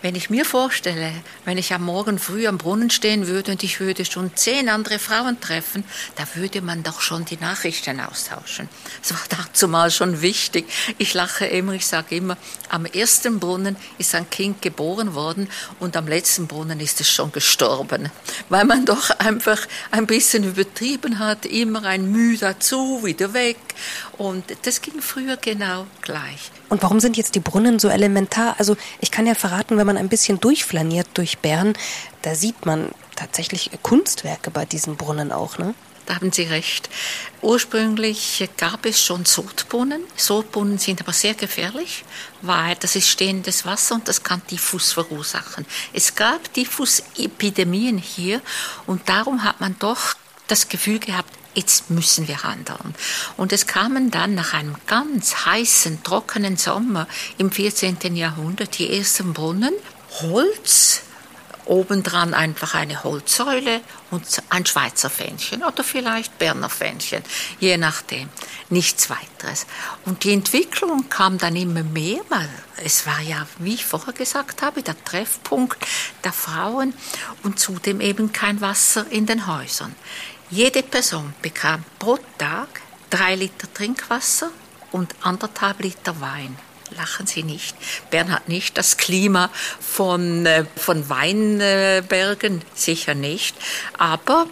Wenn 0.00 0.14
ich 0.14 0.30
mir 0.30 0.44
vorstelle, 0.44 1.12
wenn 1.44 1.58
ich 1.58 1.72
am 1.72 1.84
Morgen 1.84 2.20
früh 2.20 2.46
am 2.46 2.56
Brunnen 2.56 2.88
stehen 2.88 3.26
würde 3.26 3.50
und 3.50 3.64
ich 3.64 3.80
würde 3.80 4.04
schon 4.04 4.30
zehn 4.36 4.68
andere 4.68 5.00
Frauen 5.00 5.40
treffen, 5.40 5.82
da 6.14 6.22
würde 6.34 6.62
man 6.62 6.84
doch 6.84 7.00
schon 7.00 7.24
die 7.24 7.36
Nachrichten 7.36 7.98
austauschen. 7.98 8.68
Das 9.02 9.12
war 9.12 9.20
dazu 9.28 9.66
mal 9.66 9.90
schon 9.90 10.22
wichtig. 10.22 10.66
Ich 10.98 11.14
lache 11.14 11.46
immer, 11.46 11.72
ich 11.72 11.84
sage 11.84 12.14
immer, 12.14 12.36
am 12.68 12.86
ersten 12.86 13.40
Brunnen 13.40 13.74
ist 13.98 14.14
ein 14.14 14.30
Kind 14.30 14.62
geboren 14.62 15.14
worden 15.14 15.48
und 15.80 15.96
am 15.96 16.06
letzten 16.06 16.46
Brunnen 16.46 16.78
ist 16.78 17.00
es 17.00 17.10
schon 17.10 17.32
gestorben. 17.32 18.08
Weil 18.48 18.66
man 18.66 18.84
doch 18.84 19.10
einfach 19.18 19.66
ein 19.90 20.06
bisschen 20.06 20.44
übertrieben 20.44 21.18
hat, 21.18 21.44
immer 21.44 21.82
ein 21.84 22.12
Mühe 22.12 22.38
dazu, 22.38 23.04
wieder 23.04 23.32
weg. 23.32 23.56
Und 24.16 24.44
das 24.62 24.80
ging 24.82 25.00
früher 25.00 25.36
genau 25.36 25.86
gleich. 26.02 26.50
Und 26.68 26.82
warum 26.82 27.00
sind 27.00 27.16
jetzt 27.16 27.34
die 27.34 27.40
Brunnen 27.40 27.78
so 27.78 27.88
elementar? 27.88 28.56
Also 28.58 28.76
ich 29.00 29.10
kann 29.10 29.26
ja 29.26 29.34
verraten, 29.34 29.76
wenn 29.76 29.86
man 29.86 29.96
ein 29.96 30.08
bisschen 30.08 30.40
durchflaniert 30.40 31.08
durch 31.14 31.38
Bern, 31.38 31.74
da 32.22 32.34
sieht 32.34 32.66
man 32.66 32.90
tatsächlich 33.16 33.70
Kunstwerke 33.82 34.50
bei 34.50 34.64
diesen 34.64 34.96
Brunnen 34.96 35.32
auch, 35.32 35.58
ne? 35.58 35.74
Da 36.08 36.14
haben 36.14 36.32
Sie 36.32 36.44
recht. 36.44 36.88
Ursprünglich 37.42 38.48
gab 38.56 38.86
es 38.86 39.04
schon 39.04 39.26
Sodbrunnen. 39.26 40.00
Sodbrunnen 40.16 40.78
sind 40.78 41.02
aber 41.02 41.12
sehr 41.12 41.34
gefährlich, 41.34 42.02
weil 42.40 42.76
das 42.76 42.96
ist 42.96 43.10
stehendes 43.10 43.66
Wasser 43.66 43.96
und 43.96 44.08
das 44.08 44.22
kann 44.22 44.40
Typhus 44.46 44.92
verursachen. 44.92 45.66
Es 45.92 46.14
gab 46.14 46.54
Typhus-Epidemien 46.54 47.98
hier 47.98 48.40
und 48.86 49.06
darum 49.06 49.44
hat 49.44 49.60
man 49.60 49.76
doch 49.80 50.14
das 50.46 50.70
Gefühl 50.70 50.98
gehabt, 50.98 51.30
jetzt 51.58 51.90
müssen 51.90 52.28
wir 52.28 52.44
handeln. 52.44 52.94
Und 53.36 53.52
es 53.52 53.66
kamen 53.66 54.10
dann 54.10 54.34
nach 54.34 54.54
einem 54.54 54.76
ganz 54.86 55.44
heißen, 55.44 56.02
trockenen 56.04 56.56
Sommer 56.56 57.08
im 57.36 57.50
14. 57.50 58.14
Jahrhundert 58.14 58.78
die 58.78 58.96
ersten 58.96 59.34
Brunnen, 59.34 59.74
Holz, 60.22 61.02
obendran 61.66 62.32
einfach 62.32 62.74
eine 62.74 63.04
Holzsäule 63.04 63.82
und 64.10 64.24
ein 64.48 64.64
Schweizer 64.64 65.10
Fähnchen 65.10 65.62
oder 65.62 65.84
vielleicht 65.84 66.38
Berner 66.38 66.70
Fähnchen, 66.70 67.22
je 67.60 67.76
nachdem. 67.76 68.28
Nichts 68.70 69.10
weiteres. 69.10 69.66
Und 70.04 70.24
die 70.24 70.32
Entwicklung 70.32 71.08
kam 71.08 71.38
dann 71.38 71.56
immer 71.56 71.82
mehr, 71.82 72.20
weil 72.28 72.48
es 72.84 73.06
war 73.06 73.20
ja, 73.20 73.46
wie 73.58 73.74
ich 73.74 73.84
vorher 73.84 74.14
gesagt 74.14 74.62
habe, 74.62 74.82
der 74.82 75.02
Treffpunkt 75.04 75.78
der 76.24 76.32
Frauen 76.32 76.94
und 77.42 77.58
zudem 77.58 78.00
eben 78.00 78.32
kein 78.32 78.60
Wasser 78.60 79.06
in 79.10 79.26
den 79.26 79.46
Häusern. 79.46 79.94
Jede 80.50 80.82
Person 80.82 81.34
bekam 81.42 81.84
pro 81.98 82.18
Tag 82.38 82.80
drei 83.10 83.34
Liter 83.34 83.72
Trinkwasser 83.74 84.50
und 84.92 85.14
anderthalb 85.20 85.80
Liter 85.80 86.22
Wein. 86.22 86.56
Lachen 86.96 87.26
Sie 87.26 87.42
nicht. 87.42 87.76
Bern 88.10 88.32
hat 88.32 88.48
nicht 88.48 88.78
das 88.78 88.96
Klima 88.96 89.50
von, 89.78 90.46
äh, 90.46 90.64
von 90.74 91.10
Weinbergen, 91.10 92.62
sicher 92.74 93.14
nicht. 93.14 93.56
Aber 93.98 94.46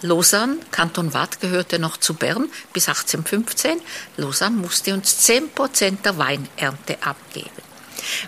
Lausanne, 0.00 0.58
Kanton 0.70 1.12
Watt 1.12 1.40
gehörte 1.40 1.80
noch 1.80 1.96
zu 1.96 2.14
Bern 2.14 2.48
bis 2.72 2.88
1815. 2.88 3.80
Lausanne 4.16 4.56
musste 4.56 4.94
uns 4.94 5.18
10 5.18 5.50
Prozent 5.50 6.04
der 6.04 6.18
Weinernte 6.18 7.02
abgeben. 7.02 7.50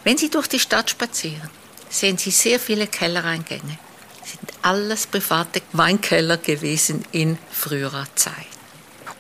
Wenn 0.03 0.19
Sie 0.19 0.31
durch 0.31 0.49
die 0.49 0.59
Stadt 0.59 0.91
spazieren, 0.91 1.51
sehen 1.89 2.19
Sie 2.19 2.33
sehr 2.33 2.59
viele 2.59 2.89
Kellereingänge. 2.89 3.79
Sind 4.35 4.53
alles 4.63 5.07
private 5.07 5.63
Weinkeller 5.73 6.39
gewesen 6.39 7.05
in 7.13 7.39
früherer 7.51 8.07
Zeit. 8.17 8.54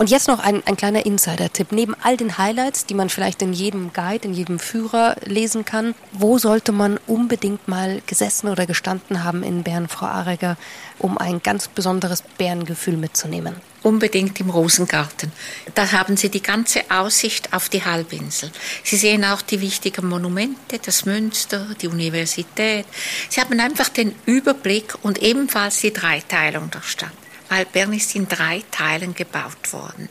Und 0.04 0.10
jetzt 0.10 0.28
noch 0.28 0.38
ein, 0.38 0.62
ein 0.66 0.76
kleiner 0.76 1.06
Insider-Tipp. 1.06 1.72
Neben 1.72 1.96
all 2.02 2.18
den 2.18 2.36
Highlights, 2.36 2.84
die 2.84 2.92
man 2.92 3.08
vielleicht 3.08 3.40
in 3.40 3.54
jedem 3.54 3.90
Guide, 3.94 4.28
in 4.28 4.34
jedem 4.34 4.58
Führer 4.58 5.16
lesen 5.24 5.64
kann, 5.64 5.94
wo 6.12 6.36
sollte 6.36 6.72
man 6.72 7.00
unbedingt 7.06 7.68
mal 7.68 8.02
gesessen 8.06 8.48
oder 8.48 8.66
gestanden 8.66 9.24
haben 9.24 9.42
in 9.42 9.62
Bern, 9.62 9.88
Frau 9.88 10.04
Areger, 10.04 10.58
um 10.98 11.16
ein 11.16 11.42
ganz 11.42 11.68
besonderes 11.68 12.20
Bärengefühl 12.36 12.98
mitzunehmen? 12.98 13.54
Unbedingt 13.82 14.38
im 14.40 14.50
Rosengarten. 14.50 15.32
Da 15.74 15.90
haben 15.92 16.18
Sie 16.18 16.28
die 16.28 16.42
ganze 16.42 16.82
Aussicht 16.90 17.54
auf 17.54 17.70
die 17.70 17.86
Halbinsel. 17.86 18.50
Sie 18.82 18.96
sehen 18.96 19.24
auch 19.24 19.40
die 19.40 19.62
wichtigen 19.62 20.06
Monumente, 20.06 20.80
das 20.84 21.06
Münster, 21.06 21.66
die 21.80 21.88
Universität. 21.88 22.84
Sie 23.30 23.40
haben 23.40 23.58
einfach 23.58 23.88
den 23.88 24.14
Überblick 24.26 24.96
und 25.00 25.22
ebenfalls 25.22 25.80
die 25.80 25.94
Dreiteilung 25.94 26.70
der 26.70 26.82
Stadt 26.82 27.23
weil 27.48 27.66
Bern 27.66 27.92
ist 27.92 28.14
in 28.14 28.28
drei 28.28 28.62
Teilen 28.70 29.14
gebaut 29.14 29.72
worden. 29.72 30.08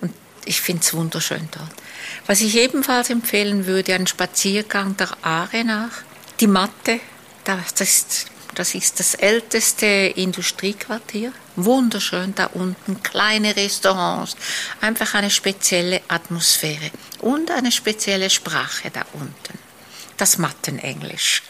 Und 0.00 0.12
ich 0.44 0.60
finde 0.60 0.82
es 0.82 0.94
wunderschön 0.94 1.48
dort. 1.52 1.72
Was 2.26 2.40
ich 2.40 2.56
ebenfalls 2.56 3.10
empfehlen 3.10 3.66
würde, 3.66 3.94
ein 3.94 4.06
Spaziergang 4.06 4.96
der 4.96 5.10
Aare 5.22 5.64
nach. 5.64 6.02
Die 6.40 6.46
Matte, 6.46 7.00
das 7.44 7.80
ist, 7.80 8.26
das 8.54 8.74
ist 8.74 8.98
das 8.98 9.14
älteste 9.14 9.86
Industriequartier. 9.86 11.32
Wunderschön 11.56 12.34
da 12.34 12.46
unten, 12.46 13.02
kleine 13.02 13.54
Restaurants, 13.54 14.36
einfach 14.80 15.14
eine 15.14 15.30
spezielle 15.30 16.00
Atmosphäre 16.08 16.90
und 17.20 17.50
eine 17.50 17.70
spezielle 17.70 18.30
Sprache 18.30 18.90
da 18.90 19.04
unten. 19.12 19.58
Das 20.16 20.38
Mattenenglisch. 20.38 21.42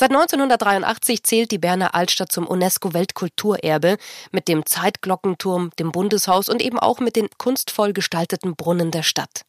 Seit 0.00 0.12
1983 0.12 1.24
zählt 1.24 1.50
die 1.50 1.58
Berner 1.58 1.92
Altstadt 1.92 2.30
zum 2.30 2.46
UNESCO-Weltkulturerbe 2.46 3.96
mit 4.30 4.46
dem 4.46 4.64
Zeitglockenturm, 4.64 5.70
dem 5.76 5.90
Bundeshaus 5.90 6.48
und 6.48 6.62
eben 6.62 6.78
auch 6.78 7.00
mit 7.00 7.16
den 7.16 7.28
kunstvoll 7.36 7.92
gestalteten 7.92 8.54
Brunnen 8.54 8.92
der 8.92 9.02
Stadt. 9.02 9.42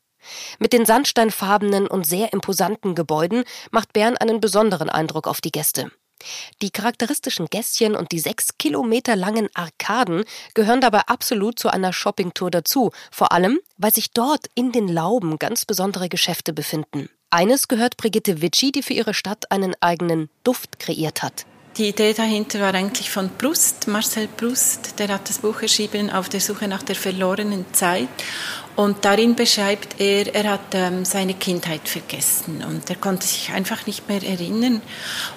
Mit 0.58 0.74
den 0.74 0.88
sandsteinfarbenen 0.88 1.86
und 1.86 2.08
sehr 2.08 2.34
imposanten 2.34 2.96
Gebäuden 2.96 3.44
macht 3.70 3.94
Bern 3.94 4.18
einen 4.18 4.42
besonderen 4.42 4.90
Eindruck 4.90 5.28
auf 5.28 5.40
die 5.40 5.52
Gäste. 5.52 5.92
Die 6.64 6.72
charakteristischen 6.72 7.46
Gässchen 7.46 7.96
und 7.96 8.12
die 8.12 8.20
sechs 8.20 8.58
Kilometer 8.58 9.16
langen 9.16 9.50
Arkaden 9.54 10.24
gehören 10.56 10.82
dabei 10.82 11.02
absolut 11.02 11.60
zu 11.60 11.70
einer 11.70 11.94
Shoppingtour 11.94 12.50
dazu, 12.50 12.90
vor 13.12 13.34
allem, 13.34 13.60
weil 13.78 13.94
sich 13.94 14.14
dort 14.14 14.48
in 14.56 14.72
den 14.72 14.88
Lauben 14.88 15.38
ganz 15.38 15.66
besondere 15.66 16.10
Geschäfte 16.10 16.54
befinden. 16.54 17.08
Eines 17.32 17.68
gehört 17.68 17.96
Brigitte 17.98 18.42
Witschi, 18.42 18.72
die 18.72 18.82
für 18.82 18.94
ihre 18.94 19.14
Stadt 19.14 19.52
einen 19.52 19.76
eigenen 19.82 20.30
Duft 20.44 20.80
kreiert 20.80 21.22
hat. 21.22 21.46
Die 21.78 21.90
Idee 21.90 22.14
dahinter 22.14 22.60
war 22.60 22.74
eigentlich 22.74 23.12
von 23.12 23.30
Proust, 23.38 23.88
Marcel 23.88 24.28
Proust, 24.28 24.98
der 24.98 25.10
hat 25.10 25.30
das 25.30 25.38
Buch 25.38 25.60
geschrieben 25.60 26.10
auf 26.10 26.28
der 26.28 26.42
Suche 26.42 26.68
nach 26.68 26.82
der 26.82 26.96
verlorenen 26.96 27.66
Zeit. 27.72 28.10
Und 28.80 29.04
darin 29.04 29.36
beschreibt 29.36 30.00
er, 30.00 30.34
er 30.34 30.52
hat 30.52 30.74
ähm, 30.74 31.04
seine 31.04 31.34
Kindheit 31.34 31.90
vergessen 31.90 32.64
und 32.66 32.90
er 32.90 32.96
konnte 32.96 33.28
sich 33.28 33.52
einfach 33.52 33.86
nicht 33.86 34.08
mehr 34.08 34.24
erinnern. 34.24 34.82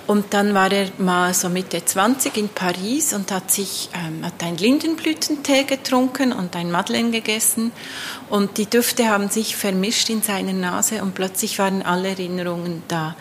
Und 0.07 0.33
dann 0.33 0.55
war 0.55 0.71
er 0.71 0.87
mal 0.99 1.35
so 1.35 1.49
Mitte 1.49 1.85
20 1.85 2.37
in 2.37 2.49
Paris 2.51 3.13
und 3.13 3.33
hat 3.33 3.51
sich 3.51 3.89
ähm, 3.95 4.25
hat 4.25 4.41
einen 4.45 4.59
Lindenblütentee 4.59 5.65
getrunken 5.65 6.33
und 6.33 6.55
ein 6.55 6.71
Madeleine 6.71 7.11
gegessen. 7.11 7.73
Und 8.31 8.59
die 8.59 8.67
Düfte 8.67 9.09
haben 9.09 9.29
sich 9.29 9.57
vermischt 9.57 10.09
in 10.09 10.23
seiner 10.23 10.53
Nase 10.53 11.03
und 11.03 11.17
plötzlich 11.17 11.59
waren 11.59 11.83
alle 11.83 12.11
Erinnerungen 12.11 12.85
da. 12.87 13.17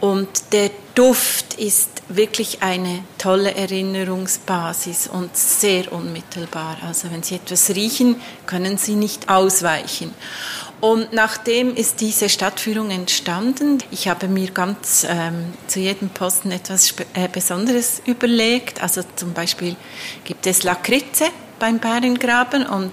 Und 0.00 0.28
der 0.50 0.72
Duft 0.96 1.54
ist 1.54 2.02
wirklich 2.08 2.62
eine 2.62 3.04
tolle 3.18 3.54
Erinnerungsbasis 3.54 5.06
und 5.06 5.36
sehr 5.36 5.92
unmittelbar. 5.92 6.76
Also 6.84 7.10
wenn 7.12 7.22
Sie 7.22 7.36
etwas 7.36 7.70
riechen, 7.70 8.16
können 8.46 8.78
Sie 8.78 8.96
nicht 8.96 9.28
ausweichen. 9.52 10.14
Und 10.80 11.12
nachdem 11.12 11.76
ist 11.76 12.00
diese 12.00 12.28
Stadtführung 12.28 12.90
entstanden. 12.90 13.78
Ich 13.92 14.08
habe 14.08 14.26
mir 14.26 14.50
ganz 14.50 15.06
ähm, 15.08 15.52
zu 15.68 15.78
jedem 15.78 16.10
Posten 16.10 16.50
etwas 16.50 16.94
äh, 17.14 17.28
Besonderes 17.28 18.02
überlegt. 18.04 18.82
Also 18.82 19.02
zum 19.14 19.32
Beispiel 19.32 19.76
gibt 20.24 20.44
es 20.46 20.64
Lakritze 20.64 21.26
beim 21.60 21.78
Bärengraben 21.78 22.66
und 22.66 22.90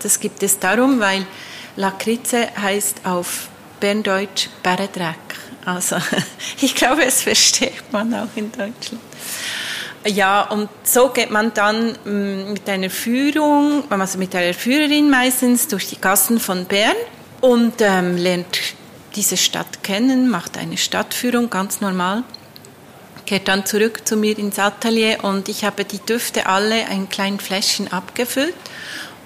das 0.00 0.20
gibt 0.20 0.44
es 0.44 0.60
darum, 0.60 1.00
weil 1.00 1.26
Lakritze 1.74 2.48
heißt 2.60 3.04
auf 3.04 3.48
Berndeutsch 3.80 4.48
Bärendreck. 4.62 5.16
Also 5.64 5.96
ich 6.60 6.76
glaube, 6.76 7.04
es 7.04 7.22
versteht 7.22 7.92
man 7.92 8.14
auch 8.14 8.28
in 8.36 8.52
Deutschland. 8.52 9.02
Ja, 10.04 10.42
und 10.42 10.68
so 10.82 11.10
geht 11.10 11.30
man 11.30 11.54
dann 11.54 11.92
mm, 12.04 12.52
mit 12.52 12.68
einer 12.68 12.90
Führung, 12.90 13.84
also 13.90 14.18
mit 14.18 14.34
einer 14.34 14.52
Führerin 14.52 15.08
meistens 15.08 15.68
durch 15.68 15.86
die 15.88 16.00
Gassen 16.00 16.40
von 16.40 16.64
Bern 16.64 16.96
und 17.40 17.74
ähm, 17.80 18.16
lernt 18.16 18.58
diese 19.14 19.36
Stadt 19.36 19.82
kennen, 19.84 20.28
macht 20.28 20.58
eine 20.58 20.76
Stadtführung 20.76 21.50
ganz 21.50 21.80
normal, 21.80 22.24
kehrt 23.26 23.46
dann 23.46 23.64
zurück 23.64 24.06
zu 24.06 24.16
mir 24.16 24.36
ins 24.38 24.58
Atelier 24.58 25.18
und 25.22 25.48
ich 25.48 25.64
habe 25.64 25.84
die 25.84 25.98
Düfte 26.00 26.46
alle 26.46 26.86
ein 26.88 27.08
kleinen 27.08 27.38
Fläschchen 27.38 27.92
abgefüllt 27.92 28.54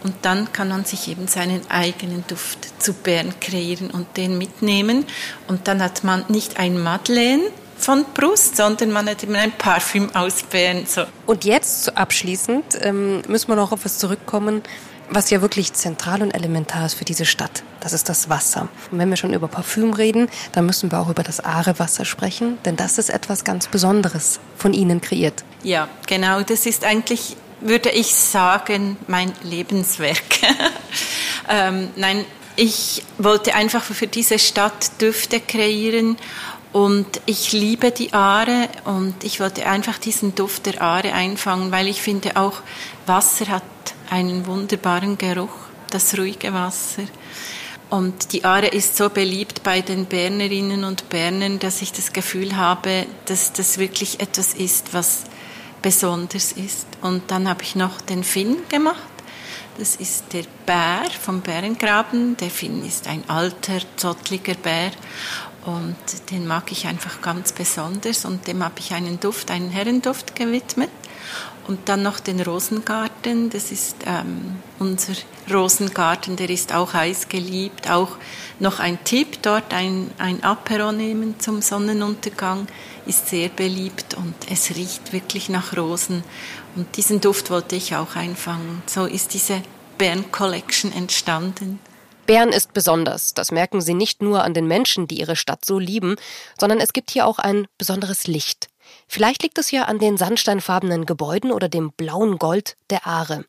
und 0.05 0.15
dann 0.23 0.53
kann 0.53 0.69
man 0.69 0.85
sich 0.85 1.09
eben 1.09 1.27
seinen 1.27 1.63
eigenen 1.71 2.25
Duft 2.27 2.83
zu 2.83 2.93
Bern 2.93 3.33
kreieren 3.41 3.91
und 3.91 4.17
den 4.17 4.39
mitnehmen. 4.39 5.05
Und 5.49 5.67
dann 5.67 5.83
hat 5.83 6.05
man 6.05 6.25
nicht 6.29 6.59
ein 6.59 6.81
Madeleine 6.81 7.43
von 7.79 8.05
Brust, 8.15 8.57
sondern 8.57 8.93
man 8.93 9.09
hat 9.09 9.23
eben 9.23 9.35
ein 9.37 9.53
Parfüm 9.53 10.15
aus 10.15 10.43
Bern. 10.43 10.87
So. 10.87 11.03
Und 11.27 11.45
jetzt 11.45 11.97
abschließend 11.97 12.79
ähm, 12.81 13.23
müssen 13.29 13.49
wir 13.49 13.57
noch 13.57 13.73
auf 13.73 13.85
was 13.85 13.99
zurückkommen, 13.99 14.63
was 15.11 15.31
ja 15.31 15.41
wirklich 15.41 15.73
zentral 15.73 16.23
und 16.23 16.33
elementar 16.33 16.87
ist 16.87 16.95
für 16.95 17.05
diese 17.05 17.27
Stadt. 17.27 17.63
Das 17.81 17.93
ist 17.93 18.09
das 18.09 18.29
Wasser. 18.29 18.69
Und 18.91 18.99
wenn 18.99 19.09
wir 19.09 19.17
schon 19.17 19.35
über 19.35 19.47
Parfüm 19.47 19.93
reden, 19.93 20.29
dann 20.53 20.67
müssen 20.67 20.91
wir 20.91 20.99
auch 20.99 21.09
über 21.09 21.23
das 21.23 21.41
Aarewasser 21.41 22.05
sprechen, 22.05 22.59
denn 22.65 22.77
das 22.77 22.99
ist 22.99 23.11
etwas 23.11 23.45
ganz 23.45 23.69
Besonderes 23.69 24.41
von 24.57 24.73
Ihnen 24.75 25.01
kreiert. 25.01 25.45
Ja, 25.63 25.89
genau. 26.07 26.43
Das 26.43 26.67
ist 26.67 26.85
eigentlich 26.85 27.37
würde 27.61 27.91
ich 27.91 28.15
sagen, 28.15 28.97
mein 29.07 29.33
Lebenswerk. 29.43 30.41
ähm, 31.49 31.89
nein, 31.97 32.25
ich 32.57 33.03
wollte 33.19 33.55
einfach 33.55 33.83
für 33.83 34.07
diese 34.07 34.39
Stadt 34.39 35.01
Düfte 35.01 35.41
kreieren 35.41 36.17
und 36.77 37.23
ich 37.25 37.53
liebe 37.53 37.91
die 37.91 38.13
Aare 38.13 38.69
und 38.85 39.25
ich 39.25 39.41
wollte 39.41 39.65
einfach 39.65 39.97
diesen 39.97 40.35
Duft 40.35 40.67
der 40.67 40.83
Aare 40.83 41.15
einfangen, 41.15 41.73
weil 41.73 41.89
ich 41.89 42.03
finde 42.03 42.37
auch 42.37 42.61
Wasser 43.07 43.49
hat 43.49 43.63
einen 44.11 44.47
wunderbaren 44.47 45.17
Geruch, 45.17 45.57
das 45.89 46.19
ruhige 46.19 46.53
Wasser. 46.53 47.05
Und 47.89 48.35
die 48.35 48.45
Aare 48.45 48.67
ist 48.67 48.95
so 48.95 49.09
beliebt 49.09 49.63
bei 49.63 49.81
den 49.81 50.05
Bernerinnen 50.05 50.85
und 50.85 51.09
Bernern, 51.09 51.59
dass 51.59 51.81
ich 51.81 51.93
das 51.93 52.13
Gefühl 52.13 52.59
habe, 52.59 53.07
dass 53.25 53.55
das 53.55 53.79
wirklich 53.79 54.21
etwas 54.21 54.53
ist, 54.53 54.93
was 54.93 55.23
besonders 55.81 56.53
ist. 56.53 56.87
Und 57.01 57.31
dann 57.31 57.49
habe 57.49 57.63
ich 57.63 57.75
noch 57.75 58.03
den 58.03 58.23
Finn 58.23 58.59
gemacht. 58.69 59.01
Das 59.79 59.97
ist 59.97 60.33
der 60.35 60.45
Bär 60.67 61.11
vom 61.23 61.41
Bärengraben. 61.41 62.37
Der 62.37 62.51
Finn 62.51 62.85
ist 62.85 63.09
ein 63.09 63.29
alter, 63.29 63.81
zottliger 63.97 64.55
Bär. 64.55 64.91
Und 65.67 65.97
den 66.31 66.47
mag 66.47 66.71
ich 66.71 66.87
einfach 66.87 67.21
ganz 67.21 67.51
besonders 67.51 68.25
und 68.25 68.47
dem 68.47 68.63
habe 68.63 68.79
ich 68.79 68.95
einen 68.95 69.19
Duft, 69.19 69.51
einen 69.51 69.71
Herrenduft 69.71 70.37
gewidmet. 70.37 70.91
Und 71.67 71.89
dann 71.89 72.05
noch 72.05 72.21
den 72.21 72.41
Rosengarten, 72.41 73.51
das 73.51 73.73
ist 73.73 73.97
ähm, 74.07 74.61
unser 74.79 75.15
Rosengarten, 75.53 76.37
der 76.37 76.49
ist 76.51 76.73
auch 76.73 76.95
heiß 76.95 77.29
geliebt. 77.29 77.91
Auch 77.91 78.11
noch 78.61 78.79
ein 78.79 79.03
Tipp, 79.03 79.43
dort 79.43 79.75
ein, 79.75 80.13
ein 80.19 80.45
Apero 80.45 80.93
nehmen 80.93 81.41
zum 81.41 81.61
Sonnenuntergang 81.63 82.69
ist 83.07 83.29
sehr 83.29 83.49
beliebt 83.49 84.15
und 84.15 84.35
es 84.49 84.77
riecht 84.77 85.13
wirklich 85.13 85.49
nach 85.49 85.77
Rosen. 85.77 86.23
Und 86.77 86.97
diesen 86.97 87.21
Duft 87.21 87.51
wollte 87.51 87.75
ich 87.75 87.97
auch 87.97 88.15
einfangen. 88.15 88.83
So 88.87 89.07
ist 89.07 89.35
diese 89.35 89.63
Bern 89.99 90.31
Collection 90.31 90.93
entstanden. 90.93 91.81
Bern 92.27 92.51
ist 92.51 92.73
besonders. 92.73 93.35
Das 93.35 93.51
merken 93.53 93.81
Sie 93.81 93.95
nicht 93.95 94.21
nur 94.21 94.43
an 94.43 94.55
den 94.55 94.67
Menschen, 94.67 95.07
die 95.07 95.21
ihre 95.21 95.37
Stadt 95.37 95.65
so 95.65 95.79
lieben, 95.79 96.17
sondern 96.59 96.81
es 96.81 96.93
gibt 96.93 97.11
hier 97.11 97.27
auch 97.27 97.39
ein 97.39 97.67
besonderes 97.79 98.27
Licht. 98.27 98.69
Vielleicht 99.09 99.43
liegt 99.43 99.59
es 99.59 99.71
ja 99.71 99.85
an 99.85 99.99
den 99.99 100.17
sandsteinfarbenen 100.17 101.07
Gebäuden 101.07 101.53
oder 101.53 101.69
dem 101.69 101.93
blauen 101.93 102.39
Gold 102.39 102.77
der 102.91 103.07
Aare. 103.07 103.45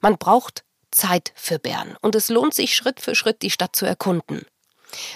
Man 0.00 0.16
braucht 0.18 0.64
Zeit 0.90 1.32
für 1.34 1.58
Bern 1.58 1.96
und 2.00 2.14
es 2.14 2.28
lohnt 2.28 2.54
sich 2.54 2.74
Schritt 2.74 3.00
für 3.00 3.14
Schritt 3.14 3.42
die 3.42 3.50
Stadt 3.50 3.76
zu 3.76 3.86
erkunden. 3.86 4.44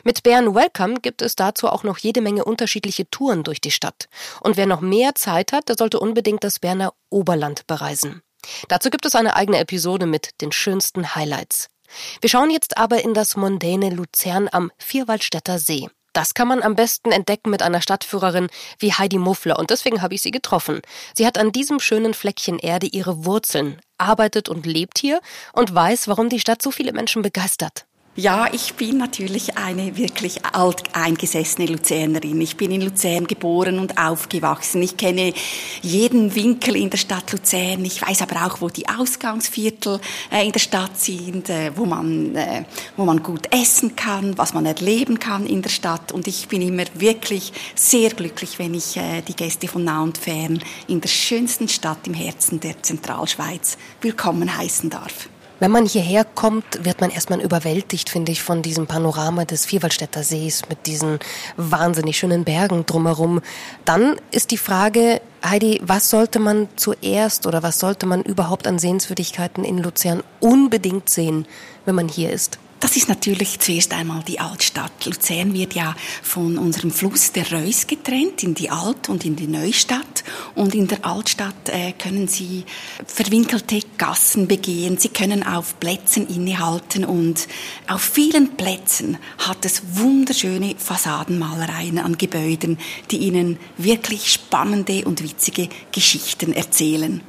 Mit 0.05 0.23
Bern 0.23 0.55
Welcome 0.55 1.01
gibt 1.01 1.23
es 1.23 1.35
dazu 1.35 1.69
auch 1.69 1.83
noch 1.83 1.99
jede 1.99 2.21
Menge 2.21 2.45
unterschiedliche 2.45 3.11
Touren 3.11 3.43
durch 3.43 3.61
die 3.61 3.73
Stadt. 3.73 4.09
Und 4.41 4.57
wer 4.57 4.67
noch 4.67 4.81
mehr 4.81 5.15
Zeit 5.17 5.53
hat, 5.53 5.69
der 5.69 5.77
sollte 5.77 5.99
unbedingt 5.99 6.45
das 6.45 6.61
Berner 6.61 6.95
Oberland 7.11 7.67
bereisen. 7.67 8.23
Dazu 8.69 8.91
gibt 8.91 9.07
es 9.07 9.15
eine 9.15 9.35
eigene 9.35 9.59
Episode 9.59 10.07
mit 10.07 10.41
den 10.41 10.53
schönsten 10.53 11.15
Highlights. 11.15 11.71
Wir 12.21 12.31
schauen 12.31 12.51
jetzt 12.51 12.77
aber 12.77 13.03
in 13.05 13.15
das 13.15 13.37
mondäne 13.37 13.91
Luzern 13.91 14.49
am 14.51 14.71
Vierwaldstätter 14.79 15.59
See. 15.59 15.89
Das 16.15 16.33
kann 16.35 16.47
man 16.47 16.63
am 16.63 16.77
besten 16.77 17.11
entdecken 17.11 17.51
mit 17.51 17.61
einer 17.61 17.83
Stadtführerin 17.83 18.49
wie 18.79 18.93
Heidi 18.93 19.19
Muffler 19.19 19.59
und 19.59 19.71
deswegen 19.71 20.01
habe 20.01 20.15
ich 20.15 20.23
sie 20.23 20.31
getroffen. 20.31 20.81
Sie 21.15 21.27
hat 21.27 21.39
an 21.39 21.51
diesem 21.51 21.81
schönen 21.81 22.15
Fleckchen 22.15 22.59
Erde 22.61 22.87
ihre 22.87 23.25
Wurzeln, 23.25 23.81
arbeitet 23.99 24.49
und 24.49 24.65
lebt 24.65 24.99
hier 24.99 25.21
und 25.53 25.75
weiß, 25.75 26.07
warum 26.07 26.29
die 26.29 26.39
Stadt 26.39 26.63
so 26.63 26.71
viele 26.71 26.93
Menschen 26.93 27.23
begeistert. 27.23 27.85
Ja, 28.17 28.47
ich 28.53 28.75
bin 28.75 28.99
natürlich 28.99 29.59
eine 29.59 29.97
wirklich 29.97 30.47
alteingesessene 30.47 31.67
Luzernerin. 31.67 32.41
Ich 32.43 32.57
bin 32.57 32.71
in 32.71 32.81
Luzern 32.81 33.27
geboren 33.27 33.81
und 33.81 33.99
aufgewachsen. 33.99 34.81
Ich 34.85 34.97
kenne 34.97 35.35
jeden 35.83 36.33
Winkel 36.37 36.77
in 36.77 36.91
der 36.91 36.99
Stadt 36.99 37.33
Luzern. 37.33 37.85
Ich 37.85 38.01
weiß 38.01 38.23
aber 38.23 38.47
auch, 38.47 38.61
wo 38.61 38.69
die 38.69 38.89
Ausgangsviertel 38.89 39.99
äh, 40.31 40.47
in 40.47 40.53
der 40.53 40.61
Stadt 40.61 40.97
sind, 40.97 41.51
äh, 41.51 41.73
wo 41.75 41.87
man, 41.87 42.37
äh, 42.37 42.65
wo 42.97 43.05
man 43.05 43.21
gut 43.21 43.53
essen 43.53 43.97
kann, 43.97 44.39
was 44.39 44.55
man 44.55 44.65
erleben 44.65 45.19
kann 45.19 45.45
in 45.45 45.63
der 45.63 45.71
Stadt. 45.71 46.13
Und 46.13 46.29
ich 46.29 46.47
bin 46.47 46.63
immer 46.63 46.85
wirklich 46.95 47.53
sehr 47.75 48.11
glücklich, 48.11 48.61
wenn 48.61 48.75
ich 48.75 48.97
die 49.27 49.35
Gäste 49.35 49.67
von 49.67 49.83
nah 49.83 50.05
und 50.05 50.19
fern 50.19 50.63
in 50.87 51.01
der 51.01 51.09
schönsten 51.09 51.67
Stadt 51.67 52.07
im 52.07 52.15
Herzen 52.15 52.61
der 52.61 52.81
Zentralschweiz 52.81 53.77
willkommen 54.01 54.57
heißen 54.57 54.89
darf. 54.89 55.29
Wenn 55.65 55.71
man 55.71 55.87
hierher 55.87 56.27
kommt, 56.27 56.85
wird 56.85 57.01
man 57.01 57.09
erstmal 57.09 57.41
überwältigt, 57.41 58.11
finde 58.11 58.33
ich, 58.33 58.43
von 58.43 58.61
diesem 58.61 58.87
Panorama 58.87 59.47
des 59.47 59.65
Vierwaldstätter 59.65 60.23
Sees 60.23 60.69
mit 60.69 60.85
diesen 60.85 61.21
wahnsinnig 61.57 62.19
schönen 62.19 62.45
Bergen 62.45 62.85
drumherum. 62.85 63.41
Dann 63.87 64.17
ist 64.31 64.51
die 64.51 64.59
Frage, 64.59 65.23
Heidi, 65.43 65.81
was 65.83 66.11
sollte 66.11 66.39
man 66.39 66.69
zuerst 66.77 67.47
oder 67.47 67.63
was 67.63 67.79
sollte 67.79 68.05
man 68.05 68.21
überhaupt 68.21 68.67
an 68.67 68.79
Sehenswürdigkeiten 68.79 69.65
in 69.65 69.79
Luzern 69.79 70.23
unbedingt 70.39 71.09
sehen, 71.09 71.47
wenn 71.87 71.95
man 71.95 72.09
hier 72.09 72.31
ist? 72.31 72.59
Das 72.85 72.99
ist 72.99 73.09
natürlich 73.09 73.59
zuerst 73.61 73.95
einmal 73.95 74.23
die 74.25 74.41
Altstadt. 74.41 75.07
Luzern 75.07 75.55
wird 75.55 75.73
ja 75.73 75.97
von 76.23 76.59
unserem 76.59 76.91
Fluss 76.91 77.33
der 77.33 77.51
Reuss 77.51 77.87
getrennt 77.87 78.43
in 78.43 78.53
die 78.53 78.69
Alt- 78.69 79.09
und 79.09 79.25
in 79.25 79.37
die 79.37 79.47
Neustadt. 79.47 80.23
Und 80.55 80.75
in 80.75 80.87
der 80.87 81.03
Altstadt 81.03 81.71
äh, 81.71 81.93
können 81.93 82.29
Sie 82.29 82.65
verwinkelte 83.07 83.81
Gassen 83.97 84.49
begehen. 84.49 84.99
Sie 84.99 85.09
können 85.09 85.43
auf 85.43 85.81
Plätzen 85.81 86.29
innehalten 86.29 87.07
und 87.07 87.49
auf 87.89 88.03
vielen 88.03 88.55
Plätzen 88.55 89.17
hat 89.39 89.65
es 89.65 89.81
wunderschöne 89.95 90.75
Fassadenmalereien 90.77 91.99
an 91.99 92.19
Gebäuden, 92.19 92.79
die 93.11 93.17
Ihnen 93.17 93.59
wirklich 93.79 94.31
spannende 94.31 95.07
und 95.07 95.23
witzige 95.23 95.71
Geschichten 95.91 96.53
erzählen. 96.53 97.23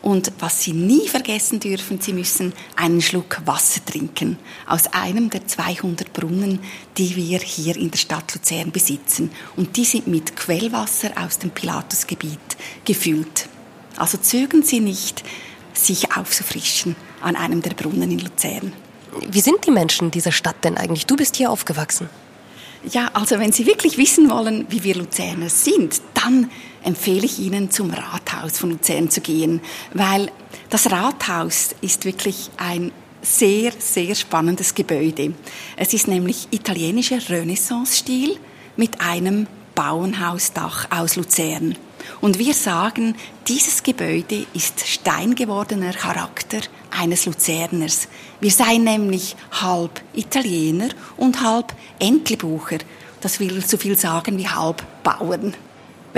Und 0.00 0.32
was 0.38 0.62
Sie 0.62 0.72
nie 0.72 1.08
vergessen 1.08 1.58
dürfen, 1.58 2.00
Sie 2.00 2.12
müssen 2.12 2.52
einen 2.76 3.02
Schluck 3.02 3.40
Wasser 3.44 3.84
trinken 3.84 4.38
aus 4.66 4.86
einem 4.92 5.28
der 5.28 5.46
200 5.46 6.12
Brunnen, 6.12 6.60
die 6.96 7.16
wir 7.16 7.40
hier 7.40 7.76
in 7.76 7.90
der 7.90 7.98
Stadt 7.98 8.32
Luzern 8.34 8.70
besitzen. 8.70 9.30
Und 9.56 9.76
die 9.76 9.84
sind 9.84 10.06
mit 10.06 10.36
Quellwasser 10.36 11.10
aus 11.16 11.38
dem 11.38 11.50
Pilatusgebiet 11.50 12.38
gefüllt. 12.84 13.48
Also 13.96 14.18
zögern 14.18 14.62
Sie 14.62 14.80
nicht, 14.80 15.24
sich 15.74 16.16
aufzufrischen 16.16 16.94
an 17.20 17.34
einem 17.34 17.62
der 17.62 17.70
Brunnen 17.70 18.10
in 18.10 18.20
Luzern. 18.20 18.72
Wie 19.28 19.40
sind 19.40 19.66
die 19.66 19.70
Menschen 19.70 20.10
dieser 20.10 20.32
Stadt 20.32 20.64
denn 20.64 20.76
eigentlich? 20.76 21.06
Du 21.06 21.16
bist 21.16 21.36
hier 21.36 21.50
aufgewachsen. 21.50 22.08
Ja, 22.90 23.10
also 23.14 23.38
wenn 23.40 23.50
Sie 23.50 23.66
wirklich 23.66 23.98
wissen 23.98 24.30
wollen, 24.30 24.66
wie 24.68 24.84
wir 24.84 24.94
Luzerner 24.94 25.48
sind, 25.48 26.00
dann 26.14 26.50
empfehle 26.82 27.26
ich 27.26 27.38
Ihnen, 27.38 27.70
zum 27.70 27.90
Rathaus 27.90 28.58
von 28.58 28.70
Luzern 28.70 29.10
zu 29.10 29.20
gehen, 29.20 29.60
weil 29.94 30.30
das 30.70 30.90
Rathaus 30.90 31.74
ist 31.80 32.04
wirklich 32.04 32.50
ein 32.56 32.92
sehr, 33.22 33.72
sehr 33.78 34.14
spannendes 34.14 34.74
Gebäude. 34.74 35.34
Es 35.76 35.92
ist 35.92 36.08
nämlich 36.08 36.48
italienischer 36.50 37.18
Renaissance-Stil 37.28 38.36
mit 38.76 39.00
einem 39.00 39.46
Bauernhausdach 39.74 40.90
aus 40.90 41.16
Luzern. 41.16 41.76
Und 42.20 42.38
wir 42.38 42.54
sagen, 42.54 43.14
dieses 43.46 43.82
Gebäude 43.82 44.46
ist 44.54 44.86
steingewordener 44.86 45.92
Charakter 45.92 46.58
eines 46.90 47.26
Luzerners. 47.26 48.08
Wir 48.40 48.50
seien 48.50 48.84
nämlich 48.84 49.36
halb 49.52 50.00
Italiener 50.14 50.88
und 51.16 51.42
halb 51.42 51.74
Entlebucher. 51.98 52.78
Das 53.20 53.40
will 53.40 53.64
so 53.64 53.76
viel 53.76 53.96
sagen 53.96 54.38
wie 54.38 54.48
halb 54.48 54.84
Bauern. 55.02 55.54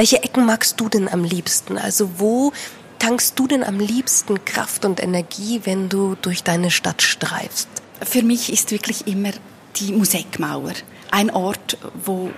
Welche 0.00 0.22
Ecken 0.22 0.46
magst 0.46 0.80
du 0.80 0.88
denn 0.88 1.10
am 1.10 1.24
liebsten? 1.24 1.76
Also 1.76 2.18
wo 2.18 2.54
tankst 2.98 3.38
du 3.38 3.46
denn 3.46 3.62
am 3.62 3.78
liebsten 3.78 4.42
Kraft 4.46 4.86
und 4.86 4.98
Energie, 4.98 5.60
wenn 5.64 5.90
du 5.90 6.16
durch 6.22 6.42
deine 6.42 6.70
Stadt 6.70 7.02
streifst? 7.02 7.68
Für 8.00 8.22
mich 8.22 8.50
ist 8.50 8.70
wirklich 8.70 9.06
immer 9.06 9.32
die 9.76 9.92
Musikmauer 9.92 10.72
ein 11.10 11.28
Ort, 11.28 11.76
wo, 12.02 12.30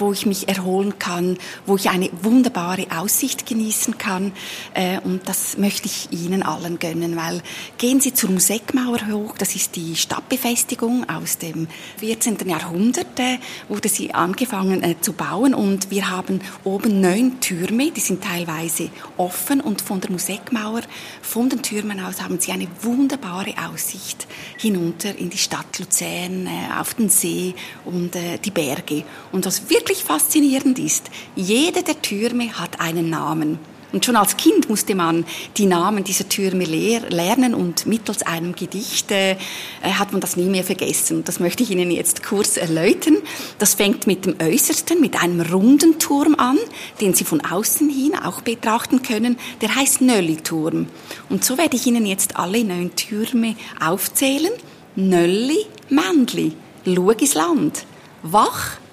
wo 0.00 0.12
ich 0.12 0.26
mich 0.26 0.48
erholen 0.48 0.98
kann, 0.98 1.38
wo 1.66 1.76
ich 1.76 1.90
eine 1.90 2.10
wunderbare 2.22 2.86
Aussicht 2.96 3.46
genießen 3.46 3.98
kann. 3.98 4.32
Äh, 4.74 5.00
und 5.00 5.28
das 5.28 5.58
möchte 5.58 5.86
ich 5.86 6.08
Ihnen 6.12 6.42
allen 6.42 6.78
gönnen, 6.78 7.16
weil 7.16 7.42
gehen 7.78 8.00
Sie 8.00 8.14
zur 8.14 8.30
Musikmauer 8.30 9.06
hoch, 9.10 9.34
das 9.36 9.54
ist 9.54 9.76
die 9.76 9.96
Stadtbefestigung 9.96 11.08
aus 11.08 11.38
dem 11.38 11.68
14. 11.98 12.48
Jahrhundert, 12.48 13.18
äh, 13.18 13.38
wurde 13.68 13.88
sie 13.88 14.14
angefangen 14.14 14.82
äh, 14.82 14.96
zu 15.00 15.12
bauen 15.12 15.54
und 15.54 15.90
wir 15.90 16.10
haben 16.10 16.40
oben 16.64 17.00
neun 17.00 17.40
Türme, 17.40 17.90
die 17.90 18.00
sind 18.00 18.22
teilweise 18.24 18.90
offen 19.16 19.60
und 19.60 19.82
von 19.82 20.00
der 20.00 20.10
Musikmauer, 20.10 20.82
von 21.22 21.48
den 21.48 21.62
Türmen 21.62 22.00
aus 22.00 22.22
haben 22.22 22.40
Sie 22.40 22.52
eine 22.52 22.68
wunderbare 22.82 23.54
Aussicht 23.68 24.26
hinunter 24.56 25.16
in 25.16 25.30
die 25.30 25.38
Stadt 25.38 25.78
Luzern, 25.78 26.48
auf 26.78 26.94
den 26.94 27.08
See 27.08 27.54
und 27.84 28.12
die 28.44 28.50
Berge. 28.50 29.04
Und 29.32 29.46
was 29.46 29.70
wirklich 29.70 29.89
wirklich 29.90 30.04
faszinierend 30.04 30.78
ist, 30.78 31.10
jede 31.34 31.82
der 31.82 32.00
Türme 32.00 32.56
hat 32.60 32.80
einen 32.80 33.10
Namen. 33.10 33.58
Und 33.92 34.04
schon 34.04 34.14
als 34.14 34.36
Kind 34.36 34.68
musste 34.68 34.94
man 34.94 35.24
die 35.56 35.66
Namen 35.66 36.04
dieser 36.04 36.28
Türme 36.28 36.64
lernen 36.64 37.56
und 37.56 37.86
mittels 37.86 38.22
einem 38.22 38.54
Gedicht 38.54 39.10
äh, 39.10 39.34
hat 39.82 40.12
man 40.12 40.20
das 40.20 40.36
nie 40.36 40.48
mehr 40.48 40.62
vergessen. 40.62 41.24
Das 41.24 41.40
möchte 41.40 41.64
ich 41.64 41.72
Ihnen 41.72 41.90
jetzt 41.90 42.22
kurz 42.22 42.56
erläutern. 42.56 43.16
Das 43.58 43.74
fängt 43.74 44.06
mit 44.06 44.26
dem 44.26 44.36
Äußersten, 44.40 45.00
mit 45.00 45.20
einem 45.20 45.40
runden 45.40 45.98
Turm 45.98 46.36
an, 46.36 46.56
den 47.00 47.14
Sie 47.14 47.24
von 47.24 47.40
außen 47.40 47.90
hin 47.90 48.12
auch 48.14 48.42
betrachten 48.42 49.02
können. 49.02 49.38
Der 49.60 49.74
heißt 49.74 50.02
Nölli-Turm. 50.02 50.86
Und 51.28 51.44
so 51.44 51.58
werde 51.58 51.74
ich 51.74 51.84
Ihnen 51.88 52.06
jetzt 52.06 52.36
alle 52.36 52.62
neun 52.62 52.94
Türme 52.94 53.56
aufzählen. 53.84 54.52
Nölli, 54.94 55.66
Mändli, 55.88 56.52
schau 56.86 57.10
ins 57.10 57.34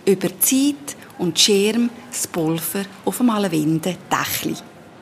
Wach, 0.07 0.11
überzieht 0.11 0.95
und 1.17 1.39
Schirm, 1.39 1.89
das 2.11 2.27
Pulver 2.27 2.85
auf 3.05 3.21
einem 3.21 3.51
Winde, 3.51 3.97
Dächli. 4.11 4.55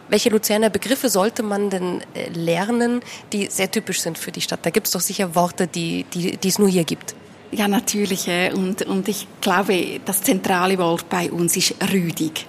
Welche 0.07 0.29
Luzerner 0.29 0.69
Begriffe 0.69 1.09
sollte 1.09 1.41
man 1.41 1.69
denn 1.69 2.01
äh, 2.13 2.29
lernen, 2.29 3.01
die 3.33 3.47
sehr 3.47 3.71
typisch 3.71 4.01
sind 4.01 4.17
für 4.17 4.31
die 4.31 4.41
Stadt? 4.41 4.59
Da 4.63 4.69
gibt 4.69 4.85
es 4.87 4.93
doch 4.93 5.01
sicher 5.01 5.33
Worte, 5.33 5.67
die, 5.67 6.05
die, 6.13 6.37
die 6.37 6.47
es 6.47 6.59
nur 6.59 6.69
hier 6.69 6.83
gibt. 6.83 7.15
Ja, 7.51 7.67
natürlich. 7.67 8.27
Und, 8.53 8.83
und 8.83 9.07
ich 9.07 9.27
glaube, 9.41 9.99
das 10.05 10.21
zentrale 10.21 10.77
Wort 10.77 11.09
bei 11.09 11.31
uns 11.31 11.57
ist 11.57 11.75
rüdig. 11.91 12.45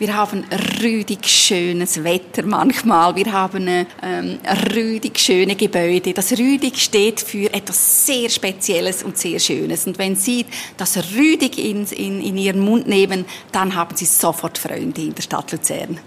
Wir 0.00 0.16
haben 0.16 0.46
rüdig 0.80 1.26
schönes 1.26 2.02
Wetter 2.02 2.42
manchmal. 2.42 3.16
Wir 3.16 3.30
haben 3.32 3.68
ähm, 3.68 4.38
rüdig 4.74 5.18
schöne 5.18 5.56
Gebäude. 5.56 6.14
Das 6.14 6.32
rüdig 6.32 6.80
steht 6.80 7.20
für 7.20 7.52
etwas 7.52 8.06
sehr 8.06 8.30
Spezielles 8.30 9.02
und 9.02 9.18
sehr 9.18 9.38
Schönes. 9.38 9.86
Und 9.86 9.98
wenn 9.98 10.16
Sie 10.16 10.46
das 10.78 10.96
rüdig 11.14 11.58
in, 11.58 11.84
in, 11.84 12.22
in 12.22 12.38
Ihren 12.38 12.60
Mund 12.60 12.86
nehmen, 12.86 13.26
dann 13.52 13.74
haben 13.74 13.94
Sie 13.94 14.06
sofort 14.06 14.56
Freunde 14.56 15.02
in 15.02 15.14
der 15.14 15.20
Stadt 15.20 15.52
Luzern. 15.52 16.00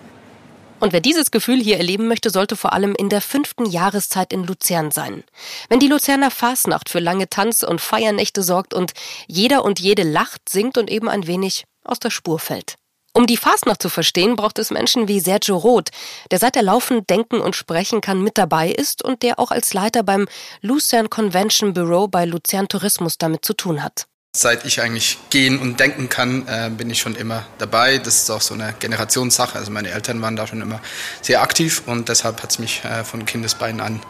Und 0.80 0.92
wer 0.92 1.00
dieses 1.00 1.30
Gefühl 1.30 1.62
hier 1.62 1.78
erleben 1.78 2.08
möchte, 2.08 2.32
sollte 2.32 2.56
vor 2.56 2.74
allem 2.74 2.96
in 2.96 3.10
der 3.10 3.22
fünften 3.22 3.68
Jahreszeit 3.68 4.34
in 4.34 4.44
Luzern 4.44 4.90
sein. 4.90 5.24
Wenn 5.70 5.80
die 5.80 5.88
Luzerner 5.88 6.32
Fasnacht 6.32 6.90
für 6.90 7.00
lange 7.00 7.30
Tanz- 7.30 7.62
und 7.62 7.80
Feiernächte 7.80 8.42
sorgt 8.42 8.74
und 8.74 8.94
jeder 9.28 9.64
und 9.64 9.80
jede 9.80 10.02
lacht, 10.02 10.50
singt 10.50 10.80
und 10.80 10.90
eben 10.90 11.10
ein 11.10 11.28
wenig 11.28 11.66
aus 11.84 12.00
der 12.00 12.10
Spur 12.10 12.40
fällt. 12.40 12.78
Um 13.16 13.28
die 13.28 13.38
Fasnacht 13.38 13.80
zu 13.80 13.90
verstehen, 13.90 14.36
braucht 14.36 14.58
es 14.58 14.72
Menschen 14.72 15.08
wie 15.08 15.20
Sergio 15.20 15.56
Roth, 15.56 15.92
der 16.32 16.40
seit 16.40 16.56
er 16.56 16.64
laufen, 16.64 17.06
denken 17.06 17.42
und 17.42 17.56
sprechen 17.56 18.02
kann 18.02 18.24
mit 18.24 18.40
dabei 18.40 18.72
ist 18.72 19.04
und 19.04 19.22
der 19.22 19.38
auch 19.38 19.52
als 19.52 19.76
Leiter 19.76 20.02
beim 20.02 20.28
Luzern 20.62 21.12
Convention 21.12 21.74
Bureau 21.74 22.08
bei 22.08 22.26
Luzern 22.26 22.68
Tourismus 22.68 23.20
damit 23.20 23.46
zu 23.46 23.54
tun 23.54 23.84
hat. 23.84 24.08
Seit 24.36 24.66
ich 24.66 24.82
eigentlich 24.82 25.20
gehen 25.30 25.60
und 25.60 25.80
denken 25.80 26.10
kann, 26.10 26.48
äh, 26.48 26.72
bin 26.76 26.90
ich 26.90 27.00
schon 27.00 27.14
immer 27.14 27.46
dabei. 27.60 28.00
Das 28.00 28.16
ist 28.16 28.32
auch 28.32 28.42
so 28.42 28.56
eine 28.56 28.74
Generationssache. 28.80 29.60
Also 29.60 29.70
meine 29.70 29.92
Eltern 29.92 30.20
waren 30.24 30.36
da 30.36 30.48
schon 30.48 30.60
immer 30.60 30.82
sehr 31.22 31.44
aktiv 31.44 31.84
und 31.86 32.10
deshalb 32.10 32.42
hat 32.42 32.50
es 32.50 32.58
mich 32.58 32.84
äh, 32.84 33.04
von 33.04 33.28
Kindesbeinen 33.28 33.80
an 33.80 34.02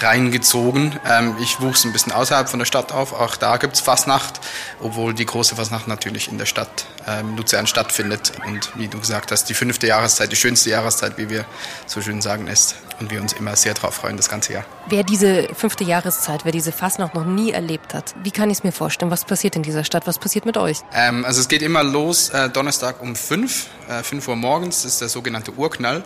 reingezogen. 0.00 0.98
Ähm, 1.08 1.36
ich 1.40 1.60
wuchs 1.60 1.84
ein 1.84 1.92
bisschen 1.92 2.10
außerhalb 2.10 2.48
von 2.48 2.58
der 2.58 2.66
Stadt 2.66 2.90
auf. 2.90 3.12
Auch 3.12 3.36
da 3.36 3.56
gibt 3.56 3.74
es 3.74 3.80
Fasnacht, 3.80 4.40
obwohl 4.80 5.14
die 5.14 5.26
große 5.26 5.54
Fasnacht 5.54 5.86
natürlich 5.86 6.26
in 6.26 6.38
der 6.38 6.46
Stadt 6.46 6.86
ähm, 7.06 7.36
Luzern 7.36 7.68
stattfindet. 7.68 8.32
Und 8.48 8.72
wie 8.74 8.88
du 8.88 8.98
gesagt 8.98 9.30
hast, 9.30 9.44
die 9.44 9.54
fünfte 9.54 9.86
Jahreszeit, 9.86 10.32
die 10.32 10.36
schönste 10.36 10.70
Jahreszeit, 10.70 11.18
wie 11.18 11.30
wir 11.30 11.44
so 11.86 12.02
schön 12.02 12.20
sagen, 12.20 12.48
ist. 12.48 12.74
Und 13.00 13.10
wir 13.12 13.20
uns 13.20 13.32
immer 13.32 13.54
sehr 13.54 13.74
darauf 13.74 13.94
freuen, 13.94 14.16
das 14.16 14.28
ganze 14.28 14.54
Jahr. 14.54 14.64
Wer 14.88 15.04
diese 15.04 15.48
fünfte 15.54 15.84
Jahreszeit, 15.84 16.44
wer 16.44 16.52
diese 16.52 16.72
Fasnacht 16.72 17.14
noch 17.14 17.24
nie 17.24 17.52
erlebt 17.52 17.94
hat, 17.94 18.14
wie 18.24 18.32
kann 18.32 18.50
ich 18.50 18.58
es 18.58 18.64
mir 18.64 18.72
vorstellen? 18.72 19.10
Was 19.10 19.24
passiert 19.24 19.54
in 19.54 19.62
dieser 19.62 19.84
Stadt? 19.84 20.06
Was 20.06 20.18
passiert 20.18 20.46
mit 20.46 20.56
euch? 20.56 20.78
Ähm, 20.92 21.24
also 21.24 21.40
es 21.40 21.48
geht 21.48 21.62
immer 21.62 21.84
los 21.84 22.30
äh, 22.30 22.48
Donnerstag 22.50 23.00
um 23.00 23.14
5, 23.14 23.66
äh, 23.88 24.02
5 24.02 24.26
Uhr 24.26 24.36
morgens, 24.36 24.82
das 24.82 24.92
ist 24.92 25.00
der 25.00 25.08
sogenannte 25.08 25.52
Urknall. 25.52 26.02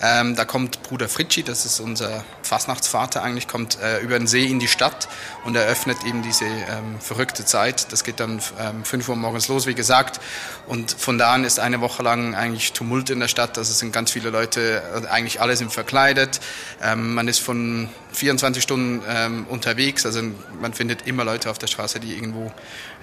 Ähm, 0.00 0.36
da 0.36 0.44
kommt 0.44 0.82
Bruder 0.84 1.08
Fritschi, 1.08 1.42
das 1.42 1.64
ist 1.64 1.80
unser 1.80 2.24
Fastnachtsvater 2.42 3.22
eigentlich, 3.22 3.48
kommt 3.48 3.80
äh, 3.80 3.98
über 3.98 4.18
den 4.18 4.28
See 4.28 4.44
in 4.44 4.60
die 4.60 4.68
Stadt 4.68 5.08
und 5.44 5.56
eröffnet 5.56 5.98
eben 6.06 6.22
diese 6.22 6.44
ähm, 6.44 7.00
verrückte 7.00 7.44
Zeit. 7.44 7.92
Das 7.92 8.04
geht 8.04 8.20
dann 8.20 8.40
ähm, 8.60 8.84
5 8.84 9.08
Uhr 9.08 9.16
morgens 9.16 9.48
los, 9.48 9.66
wie 9.66 9.74
gesagt. 9.74 10.20
Und 10.66 10.92
von 10.92 11.18
da 11.18 11.32
an 11.32 11.44
ist 11.44 11.58
eine 11.58 11.80
Woche 11.80 12.02
lang 12.02 12.34
eigentlich 12.34 12.72
Tumult 12.72 13.10
in 13.10 13.20
der 13.20 13.28
Stadt. 13.28 13.58
Also 13.58 13.72
es 13.72 13.78
sind 13.80 13.92
ganz 13.92 14.12
viele 14.12 14.30
Leute, 14.30 14.82
äh, 14.94 15.06
eigentlich 15.08 15.40
alle 15.40 15.56
sind 15.56 15.72
verkleidet. 15.72 16.40
Ähm, 16.80 17.14
man 17.14 17.26
ist 17.26 17.40
von 17.40 17.88
24 18.12 18.62
Stunden 18.62 19.02
ähm, 19.08 19.46
unterwegs. 19.48 20.06
Also 20.06 20.22
man 20.60 20.74
findet 20.74 21.06
immer 21.06 21.24
Leute 21.24 21.50
auf 21.50 21.58
der 21.58 21.66
Straße, 21.66 21.98
die 21.98 22.14
irgendwo 22.14 22.52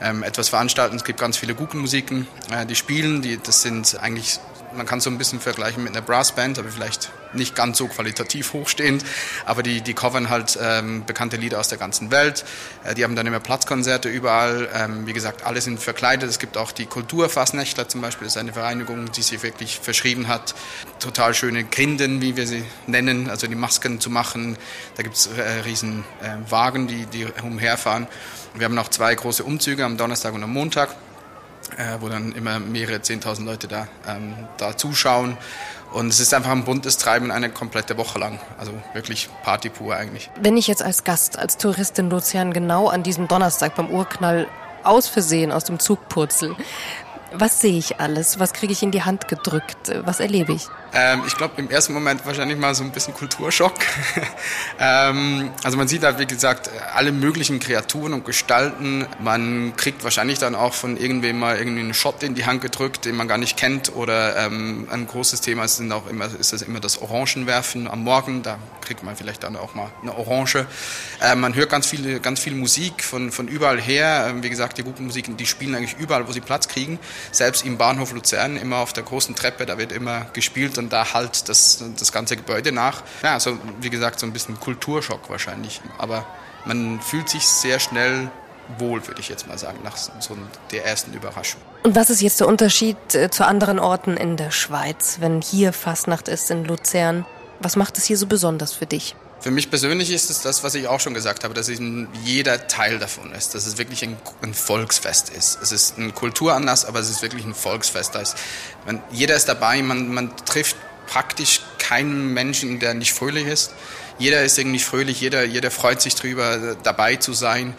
ähm, 0.01 0.23
etwas 0.23 0.49
veranstalten. 0.49 0.95
Es 0.95 1.03
gibt 1.03 1.19
ganz 1.19 1.38
viele 1.38 1.55
Guggenmusiken, 1.55 2.27
äh, 2.51 2.65
die 2.65 2.75
spielen. 2.75 3.21
Die, 3.21 3.38
das 3.38 3.62
sind 3.62 3.99
eigentlich 3.99 4.39
man 4.75 4.85
kann 4.85 4.99
so 4.99 5.09
ein 5.09 5.17
bisschen 5.17 5.39
vergleichen 5.39 5.83
mit 5.83 5.95
einer 5.95 6.05
Brassband, 6.05 6.59
aber 6.59 6.69
vielleicht 6.69 7.11
nicht 7.33 7.55
ganz 7.55 7.77
so 7.77 7.88
qualitativ 7.88 8.53
hochstehend. 8.53 9.03
Aber 9.45 9.63
die, 9.63 9.81
die 9.81 9.93
covern 9.93 10.29
halt 10.29 10.57
ähm, 10.61 11.05
bekannte 11.05 11.38
Lieder 11.38 11.59
aus 11.59 11.69
der 11.69 11.77
ganzen 11.77 12.11
Welt. 12.11 12.45
Äh, 12.83 12.95
die 12.95 13.03
haben 13.03 13.15
dann 13.15 13.27
immer 13.27 13.39
Platzkonzerte 13.39 14.09
überall. 14.09 14.69
Ähm, 14.73 15.07
wie 15.07 15.13
gesagt, 15.13 15.43
alle 15.43 15.61
sind 15.61 15.79
verkleidet. 15.79 16.29
Es 16.29 16.39
gibt 16.39 16.57
auch 16.57 16.71
die 16.71 16.85
Kulturfassnächtler 16.85 17.88
zum 17.88 18.01
Beispiel. 18.01 18.25
Das 18.25 18.35
ist 18.35 18.41
eine 18.41 18.53
Vereinigung, 18.53 19.11
die 19.11 19.21
sich 19.21 19.41
wirklich 19.43 19.79
verschrieben 19.79 20.27
hat, 20.27 20.55
total 20.99 21.33
schöne 21.33 21.63
Grinden, 21.63 22.21
wie 22.21 22.35
wir 22.35 22.47
sie 22.47 22.63
nennen, 22.88 23.29
also 23.29 23.47
die 23.47 23.55
Masken 23.55 23.99
zu 23.99 24.09
machen. 24.09 24.57
Da 24.95 25.03
gibt 25.03 25.15
es 25.15 25.27
äh, 25.27 25.41
riesen 25.65 26.03
äh, 26.21 26.51
Wagen, 26.51 26.88
die, 26.88 27.05
die 27.05 27.25
umherfahren. 27.43 28.07
Wir 28.53 28.65
haben 28.65 28.75
noch 28.75 28.89
zwei 28.89 29.13
große 29.13 29.43
Umzüge 29.43 29.83
am 29.83 29.97
Donnerstag 29.97 30.33
und 30.33 30.43
am 30.43 30.53
Montag 30.53 30.95
äh, 31.78 31.97
wo 31.99 32.10
dann 32.10 32.32
immer 32.34 32.60
mehrere 32.60 32.97
10.000 32.97 33.43
Leute 33.45 33.67
da, 33.67 33.88
ähm, 34.08 34.34
da 34.58 34.78
zuschauen. 34.78 35.38
Und 35.91 36.08
es 36.08 36.19
ist 36.19 36.34
einfach 36.34 36.51
ein 36.51 36.65
buntes 36.65 36.97
Treiben 36.97 37.32
eine 37.32 37.49
komplette 37.49 37.97
Woche 37.97 38.19
lang. 38.19 38.39
Also 38.58 38.73
wirklich 38.93 39.30
Party 39.43 39.69
pur 39.69 39.95
eigentlich. 39.95 40.30
Wenn 40.41 40.58
ich 40.58 40.67
jetzt 40.67 40.84
als 40.84 41.04
Gast, 41.04 41.39
als 41.39 41.58
Touristin 41.58 42.10
Luzern 42.10 42.51
genau 42.51 42.89
an 42.89 43.04
diesem 43.04 43.28
Donnerstag 43.28 43.75
beim 43.75 43.89
Urknall 43.89 44.47
aus 44.84 45.08
Versehen 45.08 45.51
aus 45.51 45.63
dem 45.63 45.80
Zug 45.80 46.10
purzel, 46.10 46.56
was 47.38 47.62
sehe 47.62 47.78
ich 47.78 48.00
alles? 48.00 48.39
Was 48.39 48.54
kriege 48.54 48.74
ich 48.74 48.84
in 48.84 48.91
die 48.91 49.04
Hand 49.04 49.28
gedrückt? 49.28 49.91
Was 50.06 50.19
erlebe 50.19 50.54
ich? 50.54 50.67
Ähm, 50.93 51.24
ich 51.28 51.36
glaube, 51.36 51.56
im 51.58 51.69
ersten 51.69 51.93
Moment 51.93 52.26
wahrscheinlich 52.26 52.58
mal 52.58 52.74
so 52.74 52.84
ein 52.84 52.91
bisschen 52.91 53.13
Kulturschock. 53.13 53.74
ähm, 54.80 55.52
also 55.63 55.78
man 55.78 55.89
sieht 55.89 56.04
da, 56.04 56.17
wie 56.19 56.26
gesagt, 56.26 56.69
alle 56.93 57.12
möglichen 57.12 57.60
Kreaturen 57.60 58.13
und 58.13 58.24
Gestalten. 58.24 59.06
Man 59.19 59.76
kriegt 59.76 60.06
wahrscheinlich 60.06 60.39
dann 60.39 60.56
auch 60.56 60.74
von 60.74 60.95
irgendwem 60.95 61.38
mal 61.38 61.58
irgendwie 61.58 61.82
einen 61.82 61.93
Shot 61.93 62.24
in 62.24 62.34
die 62.34 62.45
Hand 62.45 62.62
gedrückt, 62.62 63.04
den 63.04 63.17
man 63.17 63.28
gar 63.28 63.38
nicht 63.38 63.58
kennt. 63.58 63.93
Oder 63.93 64.38
ähm, 64.38 64.88
ein 64.89 65.06
großes 65.06 65.41
Thema 65.41 65.65
ist, 65.65 65.82
auch 65.91 66.08
immer, 66.08 66.30
ist 66.39 66.54
das 66.54 66.62
immer 66.62 66.80
das 66.80 67.02
Orangenwerfen 67.02 67.89
am 67.89 68.04
Morgen. 68.04 68.41
Da 68.41 68.58
kriegt 68.80 69.04
man 69.04 69.17
vielleicht 69.17 69.43
dann 69.43 69.58
auch 69.58 69.76
mal 69.76 69.91
eine 70.02 70.17
Orange. 70.17 70.65
Äh, 71.21 71.36
man 71.36 71.56
hört 71.56 71.69
ganz 71.69 71.88
viele, 71.88 72.21
ganz 72.21 72.39
viel 72.39 72.54
Musik 72.54 73.04
von, 73.04 73.32
von 73.32 73.50
überall 73.50 73.82
her. 73.82 74.28
Ähm, 74.30 74.43
wie 74.43 74.50
gesagt, 74.50 74.78
die 74.78 74.84
guten 74.84 75.06
Musiken, 75.06 75.36
die 75.36 75.45
spielen 75.45 75.76
eigentlich 75.76 75.98
überall, 76.00 76.26
wo 76.26 76.32
sie 76.32 76.41
Platz 76.41 76.69
kriegen. 76.69 77.00
Selbst 77.31 77.65
im 77.65 77.77
Bahnhof 77.77 78.11
Luzern, 78.11 78.57
immer 78.57 78.77
auf 78.77 78.93
der 78.93 79.03
großen 79.03 79.35
Treppe, 79.35 79.65
da 79.65 79.77
wird 79.77 79.91
immer 79.91 80.25
gespielt 80.33 80.77
und 80.77 80.91
da 80.91 81.13
halt 81.13 81.49
das, 81.49 81.83
das 81.97 82.11
ganze 82.11 82.35
Gebäude 82.35 82.71
nach. 82.71 83.03
Ja, 83.23 83.33
also 83.33 83.57
wie 83.81 83.89
gesagt, 83.89 84.19
so 84.19 84.25
ein 84.25 84.33
bisschen 84.33 84.59
Kulturschock 84.59 85.29
wahrscheinlich. 85.29 85.81
Aber 85.97 86.25
man 86.65 86.99
fühlt 87.01 87.29
sich 87.29 87.47
sehr 87.47 87.79
schnell 87.79 88.29
wohl, 88.79 89.05
würde 89.07 89.21
ich 89.21 89.29
jetzt 89.29 89.47
mal 89.47 89.57
sagen, 89.57 89.79
nach 89.83 89.95
so 89.95 90.38
der 90.71 90.85
ersten 90.85 91.13
Überraschung. 91.13 91.61
Und 91.83 91.95
was 91.95 92.09
ist 92.09 92.21
jetzt 92.21 92.39
der 92.39 92.47
Unterschied 92.47 92.97
äh, 93.13 93.29
zu 93.29 93.45
anderen 93.45 93.79
Orten 93.79 94.17
in 94.17 94.38
der 94.38 94.51
Schweiz, 94.51 95.17
wenn 95.19 95.41
hier 95.41 95.71
Fastnacht 95.71 96.27
ist 96.27 96.49
in 96.49 96.65
Luzern? 96.65 97.25
Was 97.59 97.75
macht 97.75 97.97
es 97.97 98.05
hier 98.05 98.17
so 98.17 98.25
besonders 98.25 98.73
für 98.73 98.85
dich? 98.85 99.15
Für 99.45 99.51
mich 99.51 99.69
persönlich 99.69 100.10
ist 100.10 100.31
es 100.31 100.41
das, 100.41 100.63
was 100.63 100.73
ich 100.73 100.88
auch 100.88 100.99
schon 100.99 101.13
gesagt 101.13 101.43
habe, 101.43 101.53
dass 101.53 101.69
eben 101.69 102.08
jeder 102.23 102.65
Teil 102.65 102.97
davon 102.97 103.31
ist, 103.31 103.53
dass 103.53 103.67
es 103.67 103.77
wirklich 103.77 104.03
ein, 104.03 104.17
ein 104.41 104.55
Volksfest 104.55 105.29
ist. 105.29 105.60
Es 105.62 105.71
ist 105.71 105.99
ein 105.99 106.15
Kulturanlass, 106.15 106.84
aber 106.84 106.97
es 106.97 107.12
ist 107.12 107.21
wirklich 107.21 107.45
ein 107.45 107.53
Volksfest. 107.53 108.15
Da 108.15 108.21
ist, 108.21 108.36
man, 108.88 109.03
jeder 109.12 109.36
ist 109.36 109.47
dabei, 109.47 109.84
man, 109.84 110.12
man 110.12 110.36
trifft 110.47 110.75
praktisch 111.05 111.62
keinen 111.77 112.34
Menschen, 112.34 112.79
der 112.79 112.95
nicht 112.95 113.13
fröhlich 113.13 113.45
ist. 113.45 113.71
Jeder 114.17 114.43
ist 114.43 114.58
irgendwie 114.58 114.79
fröhlich, 114.79 115.21
jeder, 115.21 115.43
jeder 115.43 115.69
freut 115.69 116.01
sich 116.01 116.15
drüber, 116.15 116.75
dabei 116.81 117.17
zu 117.17 117.34
sein. 117.34 117.75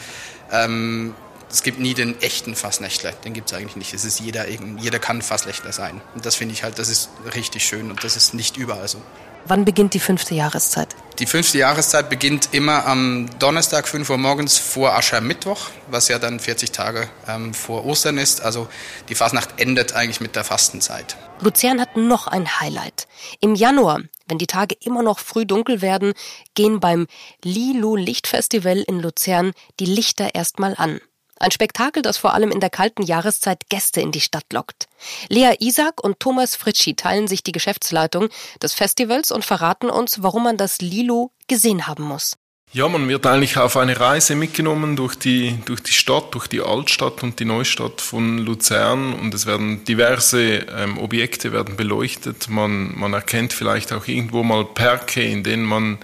Ähm, 0.53 1.17
es 1.51 1.65
gibt 1.65 1.81
nie 1.81 1.95
den 1.95 2.23
echten 2.23 2.55
Fassnächtler, 2.55 3.11
den 3.11 3.33
gibt 3.33 3.51
es 3.51 3.59
eigentlich 3.59 3.75
nicht. 3.75 3.93
Es 3.93 4.05
ist 4.05 4.21
jeder, 4.21 4.49
jeder 4.49 5.01
kann 5.01 5.21
Fassnächtler 5.21 5.73
sein. 5.73 6.01
Und 6.15 6.27
das 6.27 6.37
finde 6.37 6.55
ich 6.55 6.63
halt, 6.63 6.79
das 6.79 6.89
ist 6.89 7.11
richtig 7.35 7.67
schön 7.67 7.91
und 7.91 8.05
das 8.05 8.15
ist 8.15 8.35
nicht 8.35 8.57
überall 8.57 8.87
so. 8.87 9.03
Wann 9.47 9.65
beginnt 9.65 9.95
die 9.95 10.01
fünfte 10.01 10.37
Jahreszeit? 10.37 10.95
Die 11.19 11.25
fünfte 11.25 11.57
Jahreszeit 11.57 12.11
beginnt 12.11 12.51
immer 12.53 12.85
am 12.85 13.31
Donnerstag, 13.39 13.89
5 13.89 14.11
Uhr 14.11 14.19
morgens 14.19 14.59
vor 14.59 14.95
Aschermittwoch, 14.95 15.71
was 15.91 16.09
ja 16.09 16.19
dann 16.19 16.39
40 16.39 16.73
Tage 16.73 17.09
ähm, 17.27 17.55
vor 17.55 17.87
Ostern 17.87 18.19
ist. 18.19 18.43
Also 18.43 18.69
die 19.09 19.15
Fasnacht 19.15 19.59
endet 19.59 19.95
eigentlich 19.95 20.21
mit 20.21 20.37
der 20.37 20.45
Fastenzeit. 20.45 21.17
Luzern 21.41 21.81
hat 21.81 21.97
noch 21.97 22.27
ein 22.27 22.61
Highlight. 22.61 23.07
Im 23.41 23.55
Januar, 23.55 24.01
wenn 24.29 24.37
die 24.37 24.47
Tage 24.47 24.77
immer 24.79 25.03
noch 25.03 25.19
früh 25.19 25.47
dunkel 25.47 25.81
werden, 25.81 26.13
gehen 26.55 26.81
beim 26.81 27.07
Lilu 27.43 27.97
Lichtfestival 27.97 28.85
in 28.87 29.01
Luzern 29.01 29.53
die 29.81 29.87
Lichter 29.87 30.35
erstmal 30.35 30.75
an. 30.77 31.01
Ein 31.39 31.51
Spektakel, 31.51 32.03
das 32.03 32.17
vor 32.17 32.33
allem 32.33 32.51
in 32.51 32.61
der 32.61 32.71
kalten 32.71 33.03
Jahreszeit 33.03 33.69
Gäste 33.69 34.01
in 34.01 34.11
die 34.11 34.21
Stadt 34.21 34.53
lockt. 34.53 34.87
Lea 35.29 35.55
Isaac 35.59 36.03
und 36.03 36.19
Thomas 36.19 36.57
Fritschi 36.57 36.95
teilen 36.95 37.29
sich 37.29 37.43
die 37.43 37.53
Geschäftsleitung 37.53 38.29
des 38.63 38.73
Festivals 38.73 39.31
und 39.31 39.45
verraten 39.45 39.91
uns, 39.91 40.23
warum 40.23 40.45
man 40.45 40.57
das 40.57 40.81
Lilo 40.81 41.33
gesehen 41.47 41.87
haben 41.87 42.05
muss. 42.05 42.37
Ja, 42.73 42.89
man 42.89 43.09
wird 43.09 43.25
eigentlich 43.27 43.57
auf 43.59 43.77
eine 43.77 43.99
Reise 43.99 44.35
mitgenommen 44.35 44.97
durch 44.97 45.15
die, 45.15 45.57
durch 45.67 45.81
die 45.83 45.93
Stadt, 45.93 46.35
durch 46.35 46.49
die 46.49 46.61
Altstadt 46.61 47.23
und 47.23 47.39
die 47.39 47.45
Neustadt 47.45 48.01
von 48.01 48.39
Luzern 48.39 49.15
und 49.15 49.33
es 49.33 49.47
werden 49.47 49.85
diverse 49.85 50.67
ähm, 50.77 50.99
Objekte 50.99 51.53
werden 51.53 51.77
beleuchtet. 51.77 52.49
Man, 52.49 52.99
man 52.99 53.13
erkennt 53.13 53.53
vielleicht 53.53 53.93
auch 53.93 54.09
irgendwo 54.09 54.43
mal 54.43 54.65
Perke, 54.65 55.23
in 55.23 55.45
denen 55.45 55.65
man 55.65 55.99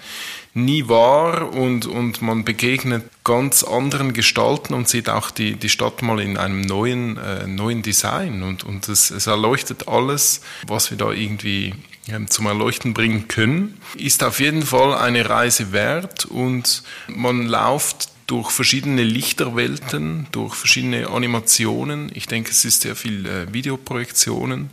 nie 0.55 0.89
war 0.89 1.53
und, 1.53 1.87
und 1.87 2.21
man 2.23 2.45
begegnet 2.45 3.05
ganz 3.25 3.63
anderen 3.63 4.13
Gestalten 4.13 4.75
und 4.75 4.89
sieht 4.89 5.09
auch 5.09 5.31
die, 5.31 5.55
die 5.55 5.69
Stadt 5.69 6.03
mal 6.03 6.21
in 6.21 6.37
einem 6.37 6.61
neuen, 6.61 7.17
äh, 7.17 7.47
neuen 7.47 7.83
Design 7.83 8.43
und, 8.43 8.65
und 8.65 8.89
es, 8.89 9.11
es 9.11 9.27
erleuchtet 9.27 9.89
alles, 9.89 10.43
was 10.67 10.91
wir 10.91 10.99
da 10.99 11.11
irgendwie 11.11 11.75
ähm, 12.09 12.29
zum 12.29 12.47
Erleuchten 12.47 12.95
bringen 12.95 13.29
können. 13.29 13.79
Ist 13.97 14.23
auf 14.23 14.41
jeden 14.41 14.63
Fall 14.63 14.95
eine 14.95 15.29
Reise 15.29 15.73
wert 15.73 16.27
und 16.27 16.83
man 17.09 17.47
läuft 17.47 18.11
durch 18.27 18.51
verschiedene 18.51 19.03
Lichterwelten, 19.03 20.27
durch 20.33 20.55
verschiedene 20.55 21.09
Animationen. 21.09 22.11
Ich 22.15 22.27
denke, 22.27 22.51
es 22.51 22.65
ist 22.65 22.83
sehr 22.83 22.97
viel 22.97 23.27
äh, 23.27 23.53
Videoprojektionen 23.53 24.71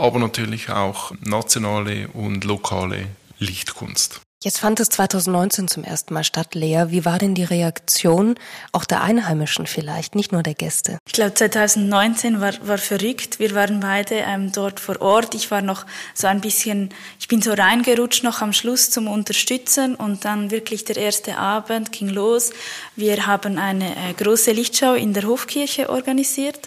aber 0.00 0.18
natürlich 0.18 0.70
auch 0.70 1.12
nationale 1.20 2.08
und 2.08 2.44
lokale 2.44 3.08
Lichtkunst. 3.38 4.20
Jetzt 4.42 4.58
fand 4.58 4.80
es 4.80 4.88
2019 4.88 5.68
zum 5.68 5.84
ersten 5.84 6.14
Mal 6.14 6.24
statt, 6.24 6.54
Lea. 6.54 6.86
Wie 6.88 7.04
war 7.04 7.18
denn 7.18 7.34
die 7.34 7.44
Reaktion 7.44 8.36
auch 8.72 8.86
der 8.86 9.02
Einheimischen 9.02 9.66
vielleicht, 9.66 10.14
nicht 10.14 10.32
nur 10.32 10.42
der 10.42 10.54
Gäste? 10.54 10.96
Ich 11.06 11.12
glaube, 11.12 11.34
2019 11.34 12.40
war, 12.40 12.54
war 12.62 12.78
verrückt. 12.78 13.38
Wir 13.38 13.54
waren 13.54 13.80
beide 13.80 14.14
ähm, 14.14 14.50
dort 14.50 14.80
vor 14.80 14.98
Ort. 15.02 15.34
Ich 15.34 15.50
war 15.50 15.60
noch 15.60 15.84
so 16.14 16.26
ein 16.26 16.40
bisschen, 16.40 16.88
ich 17.18 17.28
bin 17.28 17.42
so 17.42 17.52
reingerutscht 17.52 18.24
noch 18.24 18.40
am 18.40 18.54
Schluss 18.54 18.88
zum 18.88 19.08
Unterstützen 19.08 19.94
und 19.94 20.24
dann 20.24 20.50
wirklich 20.50 20.86
der 20.86 20.96
erste 20.96 21.36
Abend 21.36 21.92
ging 21.92 22.08
los. 22.08 22.50
Wir 22.96 23.26
haben 23.26 23.58
eine 23.58 23.90
äh, 23.90 24.14
große 24.16 24.52
Lichtschau 24.52 24.94
in 24.94 25.12
der 25.12 25.24
Hofkirche 25.24 25.90
organisiert. 25.90 26.66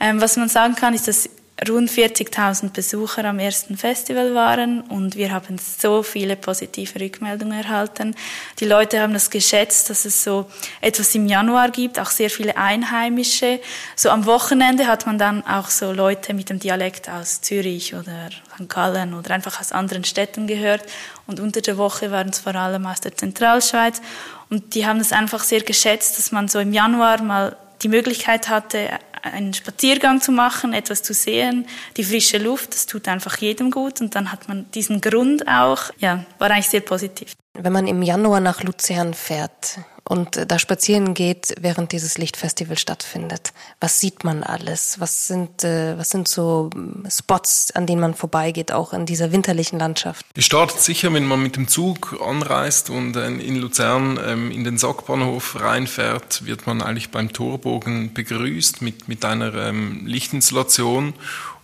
Ähm, 0.00 0.20
was 0.20 0.36
man 0.36 0.50
sagen 0.50 0.74
kann, 0.74 0.92
ist, 0.92 1.08
dass 1.08 1.30
rund 1.68 1.90
40.000 1.90 2.70
Besucher 2.70 3.24
am 3.24 3.38
ersten 3.38 3.78
Festival 3.78 4.34
waren 4.34 4.82
und 4.82 5.16
wir 5.16 5.32
haben 5.32 5.56
so 5.58 6.02
viele 6.02 6.36
positive 6.36 7.00
Rückmeldungen 7.00 7.58
erhalten. 7.58 8.14
Die 8.60 8.66
Leute 8.66 9.00
haben 9.00 9.14
das 9.14 9.30
geschätzt, 9.30 9.88
dass 9.88 10.04
es 10.04 10.22
so 10.22 10.50
etwas 10.82 11.14
im 11.14 11.26
Januar 11.26 11.70
gibt, 11.70 11.98
auch 11.98 12.10
sehr 12.10 12.28
viele 12.28 12.58
Einheimische. 12.58 13.60
So 13.94 14.10
am 14.10 14.26
Wochenende 14.26 14.86
hat 14.86 15.06
man 15.06 15.18
dann 15.18 15.46
auch 15.46 15.70
so 15.70 15.92
Leute 15.92 16.34
mit 16.34 16.50
dem 16.50 16.58
Dialekt 16.58 17.08
aus 17.08 17.40
Zürich 17.40 17.94
oder 17.94 18.28
St. 18.54 18.68
Gallen 18.68 19.14
oder 19.14 19.30
einfach 19.30 19.58
aus 19.58 19.72
anderen 19.72 20.04
Städten 20.04 20.46
gehört 20.46 20.82
und 21.26 21.40
unter 21.40 21.62
der 21.62 21.78
Woche 21.78 22.10
waren 22.10 22.28
es 22.28 22.38
vor 22.38 22.54
allem 22.54 22.84
aus 22.84 23.00
der 23.00 23.16
Zentralschweiz 23.16 24.02
und 24.50 24.74
die 24.74 24.86
haben 24.86 25.00
es 25.00 25.10
einfach 25.10 25.42
sehr 25.42 25.62
geschätzt, 25.62 26.18
dass 26.18 26.32
man 26.32 26.48
so 26.48 26.58
im 26.58 26.74
Januar 26.74 27.22
mal 27.22 27.56
die 27.82 27.88
Möglichkeit 27.88 28.48
hatte, 28.48 28.90
einen 29.32 29.54
Spaziergang 29.54 30.20
zu 30.20 30.32
machen, 30.32 30.72
etwas 30.72 31.02
zu 31.02 31.14
sehen, 31.14 31.66
die 31.96 32.04
frische 32.04 32.38
Luft, 32.38 32.74
das 32.74 32.86
tut 32.86 33.08
einfach 33.08 33.36
jedem 33.38 33.70
gut 33.70 34.00
und 34.00 34.14
dann 34.14 34.32
hat 34.32 34.48
man 34.48 34.70
diesen 34.72 35.00
Grund 35.00 35.46
auch, 35.48 35.90
ja, 35.98 36.24
war 36.38 36.50
eigentlich 36.50 36.68
sehr 36.68 36.80
positiv. 36.80 37.34
Wenn 37.54 37.72
man 37.72 37.86
im 37.86 38.02
Januar 38.02 38.40
nach 38.40 38.62
Luzern 38.62 39.14
fährt, 39.14 39.78
und 40.08 40.50
da 40.50 40.58
spazieren 40.58 41.14
geht, 41.14 41.54
während 41.60 41.90
dieses 41.92 42.16
Lichtfestival 42.16 42.78
stattfindet. 42.78 43.52
Was 43.80 43.98
sieht 43.98 44.22
man 44.22 44.44
alles? 44.44 45.00
Was 45.00 45.26
sind, 45.26 45.64
äh, 45.64 45.98
was 45.98 46.10
sind 46.10 46.28
so 46.28 46.70
ähm, 46.74 47.04
Spots, 47.10 47.72
an 47.72 47.86
denen 47.86 48.00
man 48.00 48.14
vorbeigeht, 48.14 48.70
auch 48.70 48.92
in 48.92 49.04
dieser 49.04 49.32
winterlichen 49.32 49.80
Landschaft? 49.80 50.24
Es 50.34 50.44
startet 50.44 50.80
sicher, 50.80 51.12
wenn 51.12 51.26
man 51.26 51.42
mit 51.42 51.56
dem 51.56 51.66
Zug 51.66 52.20
anreist 52.24 52.88
und 52.88 53.16
äh, 53.16 53.26
in 53.26 53.56
Luzern 53.56 54.18
ähm, 54.24 54.50
in 54.52 54.62
den 54.62 54.78
Sackbahnhof 54.78 55.60
reinfährt, 55.60 56.46
wird 56.46 56.66
man 56.68 56.82
eigentlich 56.82 57.10
beim 57.10 57.32
Torbogen 57.32 58.14
begrüßt 58.14 58.82
mit, 58.82 59.08
mit 59.08 59.24
einer 59.24 59.54
ähm, 59.54 60.06
Lichtinstallation 60.06 61.14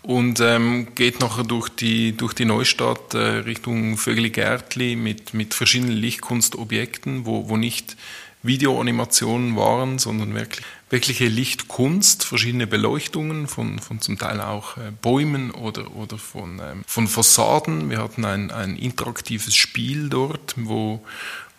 und 0.02 0.40
ähm, 0.40 0.88
geht 0.96 1.20
nachher 1.20 1.44
durch 1.44 1.68
die, 1.68 2.16
durch 2.16 2.35
die 2.35 2.44
Neustadt 2.44 3.14
äh, 3.14 3.18
Richtung 3.18 3.96
Vögeli-Gärtli 3.96 4.96
mit, 4.96 5.33
mit 5.33 5.55
verschiedenen 5.55 5.96
Lichtkunstobjekten, 5.96 7.24
wo, 7.24 7.48
wo 7.48 7.57
nicht 7.57 7.96
Videoanimationen 8.42 9.57
waren, 9.57 9.98
sondern 9.98 10.35
wirklich, 10.35 10.64
wirkliche 10.90 11.26
Lichtkunst, 11.26 12.24
verschiedene 12.24 12.66
Beleuchtungen 12.66 13.46
von, 13.46 13.78
von 13.78 14.00
zum 14.00 14.18
Teil 14.18 14.40
auch 14.40 14.76
äh, 14.76 14.90
Bäumen 15.00 15.50
oder, 15.52 15.94
oder 15.94 16.18
von, 16.18 16.61
ähm, 16.61 16.85
von 16.87 17.07
Fassaden. 17.07 17.88
Wir 17.88 17.98
hatten 17.98 18.24
ein, 18.24 18.50
ein 18.50 18.76
interaktives 18.76 19.55
Spiel 19.55 20.09
dort, 20.09 20.55
wo, 20.57 21.05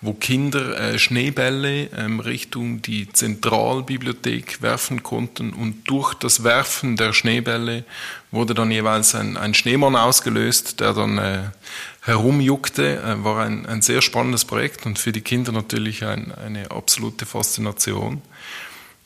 wo 0.04 0.14
Kinder 0.14 0.78
äh, 0.78 1.00
Schneebälle 1.00 1.90
ähm, 1.98 2.20
Richtung 2.20 2.82
die 2.82 3.08
Zentralbibliothek 3.12 4.62
werfen 4.62 5.02
konnten 5.02 5.54
und 5.54 5.90
durch 5.90 6.14
das 6.14 6.44
Werfen 6.44 6.98
der 6.98 7.14
Schneebälle 7.14 7.86
wurde 8.30 8.54
dann 8.54 8.70
jeweils 8.70 9.16
ein, 9.16 9.38
ein 9.38 9.54
Schneemann 9.54 9.96
ausgelöst, 9.96 10.82
der 10.82 10.94
dann 10.94 11.18
äh, 11.18 11.44
herumjuckte, 12.02 13.02
äh, 13.02 13.24
war 13.24 13.46
ein, 13.46 13.66
ein 13.66 13.82
sehr 13.82 14.02
spannendes 14.02 14.44
Projekt 14.44 14.86
und 14.86 15.00
für 15.00 15.14
die 15.14 15.22
Kinder 15.22 15.54
natürlich 15.54 16.04
ein, 16.04 16.34
eine 16.34 16.70
absolute 16.70 17.26
Faszination. 17.26 18.22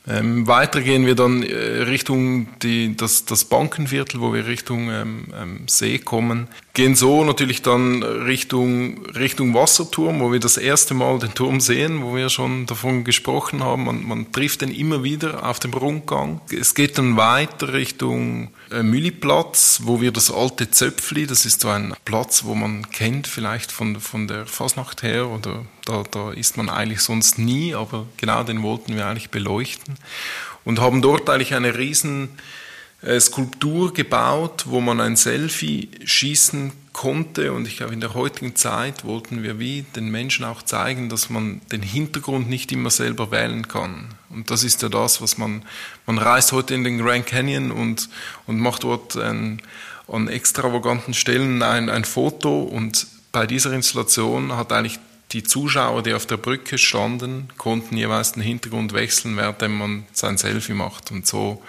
Ähm, 0.08 0.46
weiter 0.46 0.80
gehen 0.80 1.06
wir 1.06 1.14
dann 1.14 1.42
äh, 1.42 1.54
Richtung 1.82 2.48
die, 2.60 2.96
das, 2.96 3.24
das 3.24 3.44
Bankenviertel, 3.44 4.20
wo 4.20 4.32
wir 4.32 4.46
Richtung 4.46 4.90
ähm, 4.90 5.26
ähm, 5.38 5.68
See 5.68 5.98
kommen. 5.98 6.48
Gehen 6.78 6.94
so 6.94 7.24
natürlich 7.24 7.62
dann 7.62 8.04
Richtung, 8.04 9.04
Richtung 9.06 9.52
Wasserturm, 9.52 10.20
wo 10.20 10.30
wir 10.30 10.38
das 10.38 10.56
erste 10.56 10.94
Mal 10.94 11.18
den 11.18 11.34
Turm 11.34 11.58
sehen, 11.58 12.04
wo 12.04 12.14
wir 12.14 12.28
schon 12.28 12.66
davon 12.66 13.02
gesprochen 13.02 13.64
haben. 13.64 13.84
Man, 13.84 14.06
man 14.06 14.30
trifft 14.30 14.60
den 14.60 14.72
immer 14.72 15.02
wieder 15.02 15.44
auf 15.44 15.58
dem 15.58 15.74
Rundgang. 15.74 16.40
Es 16.56 16.76
geht 16.76 16.96
dann 16.96 17.16
weiter 17.16 17.72
Richtung 17.72 18.52
äh, 18.70 18.84
Mülliplatz, 18.84 19.80
wo 19.86 20.00
wir 20.00 20.12
das 20.12 20.30
alte 20.30 20.70
Zöpfli, 20.70 21.26
das 21.26 21.46
ist 21.46 21.62
so 21.62 21.68
ein 21.68 21.94
Platz, 22.04 22.44
wo 22.44 22.54
man 22.54 22.88
kennt 22.92 23.26
vielleicht 23.26 23.72
von, 23.72 23.98
von 23.98 24.28
der 24.28 24.46
Fasnacht 24.46 25.02
her 25.02 25.28
oder 25.28 25.64
da, 25.84 26.04
da 26.08 26.30
ist 26.30 26.56
man 26.56 26.68
eigentlich 26.68 27.00
sonst 27.00 27.40
nie, 27.40 27.74
aber 27.74 28.06
genau 28.18 28.44
den 28.44 28.62
wollten 28.62 28.94
wir 28.94 29.06
eigentlich 29.06 29.30
beleuchten 29.30 29.96
und 30.64 30.80
haben 30.80 31.02
dort 31.02 31.28
eigentlich 31.28 31.54
eine 31.54 31.76
riesen 31.76 32.28
Skulptur 33.20 33.92
gebaut, 33.92 34.64
wo 34.66 34.80
man 34.80 35.00
ein 35.00 35.16
Selfie 35.16 35.88
schießen 36.04 36.72
konnte. 36.92 37.52
Und 37.52 37.68
ich 37.68 37.76
glaube, 37.76 37.94
in 37.94 38.00
der 38.00 38.14
heutigen 38.14 38.56
Zeit 38.56 39.04
wollten 39.04 39.44
wir 39.44 39.60
wie 39.60 39.82
den 39.94 40.10
Menschen 40.10 40.44
auch 40.44 40.62
zeigen, 40.62 41.08
dass 41.08 41.30
man 41.30 41.60
den 41.70 41.82
Hintergrund 41.82 42.48
nicht 42.48 42.72
immer 42.72 42.90
selber 42.90 43.30
wählen 43.30 43.68
kann. 43.68 44.14
Und 44.30 44.50
das 44.50 44.64
ist 44.64 44.82
ja 44.82 44.88
das, 44.88 45.22
was 45.22 45.38
man, 45.38 45.62
man 46.06 46.18
reist 46.18 46.50
heute 46.50 46.74
in 46.74 46.82
den 46.82 46.98
Grand 46.98 47.26
Canyon 47.26 47.70
und, 47.70 48.08
und 48.48 48.58
macht 48.58 48.82
dort 48.82 49.16
ein, 49.16 49.62
an 50.08 50.26
extravaganten 50.26 51.14
Stellen 51.14 51.62
ein, 51.62 51.88
ein 51.88 52.04
Foto. 52.04 52.62
Und 52.62 53.06
bei 53.30 53.46
dieser 53.46 53.72
Installation 53.72 54.56
hat 54.56 54.72
eigentlich 54.72 54.98
die 55.30 55.44
Zuschauer, 55.44 56.02
die 56.02 56.14
auf 56.14 56.26
der 56.26 56.38
Brücke 56.38 56.78
standen, 56.78 57.48
konnten 57.58 57.96
jeweils 57.96 58.32
den 58.32 58.42
Hintergrund 58.42 58.92
wechseln, 58.92 59.36
während 59.36 59.60
man 59.78 60.06
sein 60.12 60.36
Selfie 60.36 60.72
macht. 60.72 61.12
Und 61.12 61.28
so 61.28 61.62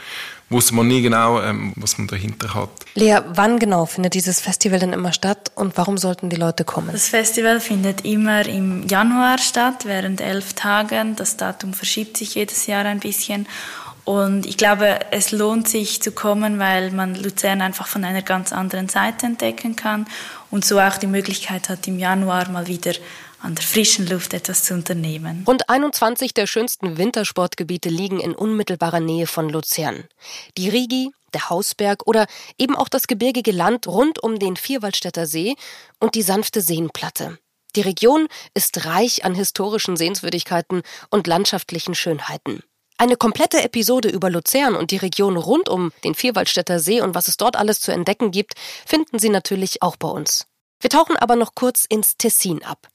wusste 0.50 0.76
man 0.76 0.88
nie 0.88 1.02
genau, 1.02 1.42
ähm, 1.42 1.74
was 1.76 1.98
man 1.98 2.08
dahinter 2.08 2.54
hat. 2.54 2.70
Lea, 2.96 3.20
wann 3.28 3.60
genau 3.60 3.86
findet 3.86 4.14
dieses 4.14 4.40
Festival 4.40 4.80
denn 4.80 4.94
immer 4.94 5.14
statt 5.14 5.52
und 5.56 5.78
warum 5.78 5.98
sollten 5.98 6.30
die 6.30 6.36
Leute 6.36 6.66
kommen? 6.66 6.90
Das 6.92 7.08
Festival 7.08 7.60
findet 7.60 8.06
immer 8.06 8.46
im 8.46 8.88
Januar 8.88 9.38
statt, 9.38 9.86
während 9.86 10.22
elf 10.22 10.54
Tagen. 10.54 11.16
Das 11.16 11.38
Datum 11.38 11.74
verschiebt 11.74 12.18
sich 12.18 12.36
jedes 12.36 12.68
Jahr 12.68 12.86
ein 12.86 13.00
bisschen. 13.00 13.48
Und 14.06 14.48
ich 14.48 14.58
glaube, 14.58 15.00
es 15.12 15.32
lohnt 15.32 15.68
sich 15.68 16.02
zu 16.02 16.12
kommen, 16.12 16.58
weil 16.58 16.90
man 16.90 17.14
Luzern 17.14 17.62
einfach 17.62 17.86
von 17.86 18.04
einer 18.04 18.24
ganz 18.24 18.52
anderen 18.52 18.90
Seite 18.90 19.28
entdecken 19.28 19.76
kann 19.76 20.08
und 20.50 20.66
so 20.66 20.80
auch 20.80 20.98
die 20.98 21.06
Möglichkeit 21.06 21.70
hat, 21.70 21.88
im 21.88 22.00
Januar 22.00 22.50
mal 22.50 22.66
wieder 22.66 22.94
an 23.42 23.56
der 23.56 23.64
frischen 23.64 24.08
Luft 24.08 24.34
etwas 24.34 24.64
zu 24.64 24.74
unternehmen. 24.74 25.44
Rund 25.48 25.70
21 25.70 26.34
der 26.34 26.48
schönsten 26.48 26.98
Wintersportgebiete 26.98 27.90
liegen 27.90 28.20
in 28.20 28.36
unmittelbarer 28.36 29.00
Nähe 29.00 29.28
von 29.28 29.50
Luzern. 29.50 30.06
Die 30.58 30.70
Rigi, 30.70 31.12
der 31.34 31.50
Hausberg 31.50 32.06
oder 32.08 32.28
eben 32.58 32.76
auch 32.76 32.90
das 32.90 33.08
gebirgige 33.08 33.52
Land 33.52 33.88
rund 33.88 34.22
um 34.22 34.40
den 34.40 34.58
Vierwaldstätter 34.58 35.26
See 35.26 35.56
und 36.00 36.16
die 36.16 36.22
sanfte 36.22 36.62
Seenplatte. 36.62 37.38
Die 37.76 37.82
Region 37.82 38.28
ist 38.54 38.86
reich 38.86 39.26
an 39.26 39.36
historischen 39.36 39.96
Sehenswürdigkeiten 39.96 40.82
und 41.12 41.28
landschaftlichen 41.28 41.96
Schönheiten. 41.96 42.64
Eine 42.98 43.16
komplette 43.16 43.64
Episode 43.64 44.10
über 44.10 44.30
Luzern 44.30 44.76
und 44.76 44.92
die 44.92 44.98
Region 44.98 45.38
rund 45.38 45.70
um 45.70 45.94
den 46.04 46.16
Vierwaldstätter 46.16 46.80
See 46.80 47.00
und 47.00 47.16
was 47.16 47.30
es 47.30 47.38
dort 47.38 47.56
alles 47.56 47.80
zu 47.80 47.94
entdecken 47.94 48.32
gibt, 48.32 48.56
finden 48.86 49.20
Sie 49.20 49.30
natürlich 49.30 49.82
auch 49.82 49.96
bei 49.96 50.10
uns. 50.10 50.48
Wir 50.82 50.90
tauchen 50.90 51.16
aber 51.16 51.36
noch 51.36 51.56
kurz 51.56 51.86
ins 51.86 52.18
Tessin 52.18 52.64
ab. 52.64 52.90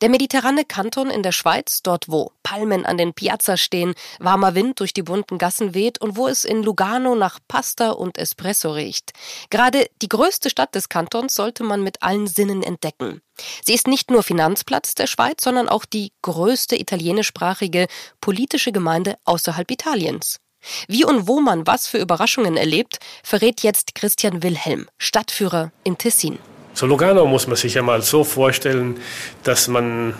Der 0.00 0.08
mediterrane 0.08 0.64
Kanton 0.64 1.10
in 1.10 1.22
der 1.22 1.32
Schweiz, 1.32 1.82
dort 1.82 2.08
wo 2.08 2.32
Palmen 2.42 2.84
an 2.84 2.98
den 2.98 3.14
Piazza 3.14 3.56
stehen, 3.56 3.94
warmer 4.18 4.54
Wind 4.54 4.80
durch 4.80 4.92
die 4.92 5.02
bunten 5.02 5.38
Gassen 5.38 5.74
weht 5.74 6.00
und 6.00 6.16
wo 6.16 6.28
es 6.28 6.44
in 6.44 6.62
Lugano 6.62 7.14
nach 7.14 7.38
Pasta 7.48 7.90
und 7.90 8.18
Espresso 8.18 8.72
riecht. 8.72 9.12
Gerade 9.50 9.88
die 10.02 10.08
größte 10.08 10.50
Stadt 10.50 10.74
des 10.74 10.88
Kantons 10.88 11.34
sollte 11.34 11.64
man 11.64 11.82
mit 11.82 12.02
allen 12.02 12.26
Sinnen 12.26 12.62
entdecken. 12.62 13.22
Sie 13.64 13.74
ist 13.74 13.88
nicht 13.88 14.10
nur 14.10 14.22
Finanzplatz 14.22 14.94
der 14.94 15.06
Schweiz, 15.06 15.42
sondern 15.42 15.68
auch 15.68 15.84
die 15.84 16.12
größte 16.22 16.76
italienischsprachige 16.76 17.86
politische 18.20 18.72
Gemeinde 18.72 19.16
außerhalb 19.24 19.70
Italiens. 19.70 20.38
Wie 20.86 21.04
und 21.04 21.26
wo 21.26 21.40
man 21.40 21.66
was 21.66 21.88
für 21.88 21.98
Überraschungen 21.98 22.56
erlebt, 22.56 22.98
verrät 23.24 23.62
jetzt 23.62 23.94
Christian 23.94 24.42
Wilhelm, 24.42 24.88
Stadtführer 24.98 25.72
im 25.84 25.98
Tessin. 25.98 26.38
So 26.82 26.88
Lugano 26.88 27.24
muss 27.26 27.46
man 27.46 27.54
sich 27.54 27.74
ja 27.74 27.82
mal 27.82 28.02
so 28.02 28.24
vorstellen, 28.24 28.96
dass 29.44 29.68
man 29.68 30.14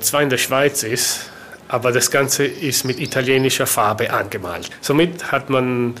zwar 0.00 0.22
in 0.22 0.30
der 0.30 0.38
Schweiz 0.38 0.82
ist, 0.82 1.28
aber 1.68 1.92
das 1.92 2.10
Ganze 2.10 2.46
ist 2.46 2.86
mit 2.86 2.98
italienischer 2.98 3.66
Farbe 3.66 4.10
angemalt. 4.10 4.70
Somit 4.80 5.30
hat 5.30 5.50
man 5.50 5.96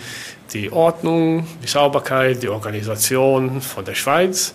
die 0.54 0.72
Ordnung, 0.72 1.46
die 1.62 1.66
Sauberkeit, 1.66 2.42
die 2.42 2.48
Organisation 2.48 3.60
von 3.60 3.84
der 3.84 3.94
Schweiz, 3.94 4.54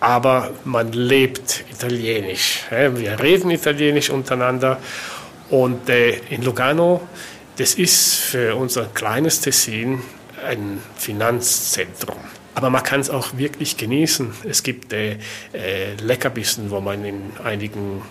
aber 0.00 0.52
man 0.64 0.90
lebt 0.94 1.64
italienisch. 1.70 2.60
Wir 2.70 3.20
reden 3.20 3.50
italienisch 3.50 4.08
untereinander 4.08 4.78
und 5.50 5.86
äh, 5.90 6.16
in 6.30 6.40
Lugano, 6.40 7.02
das 7.58 7.74
ist 7.74 8.14
für 8.14 8.56
unser 8.56 8.86
kleines 8.86 9.42
Tessin 9.42 10.00
ein 10.46 10.80
Finanzzentrum. 10.96 12.37
Aber 12.58 12.70
man 12.70 12.82
kann 12.82 12.98
es 12.98 13.08
auch 13.08 13.38
wirklich 13.38 13.76
genießen. 13.76 14.32
Es 14.42 14.64
gibt 14.64 14.92
äh, 14.92 15.12
äh, 15.52 15.94
Leckerbissen, 16.02 16.72
wo 16.72 16.80
man 16.80 17.04
in 17.04 17.30
einigen 17.44 18.02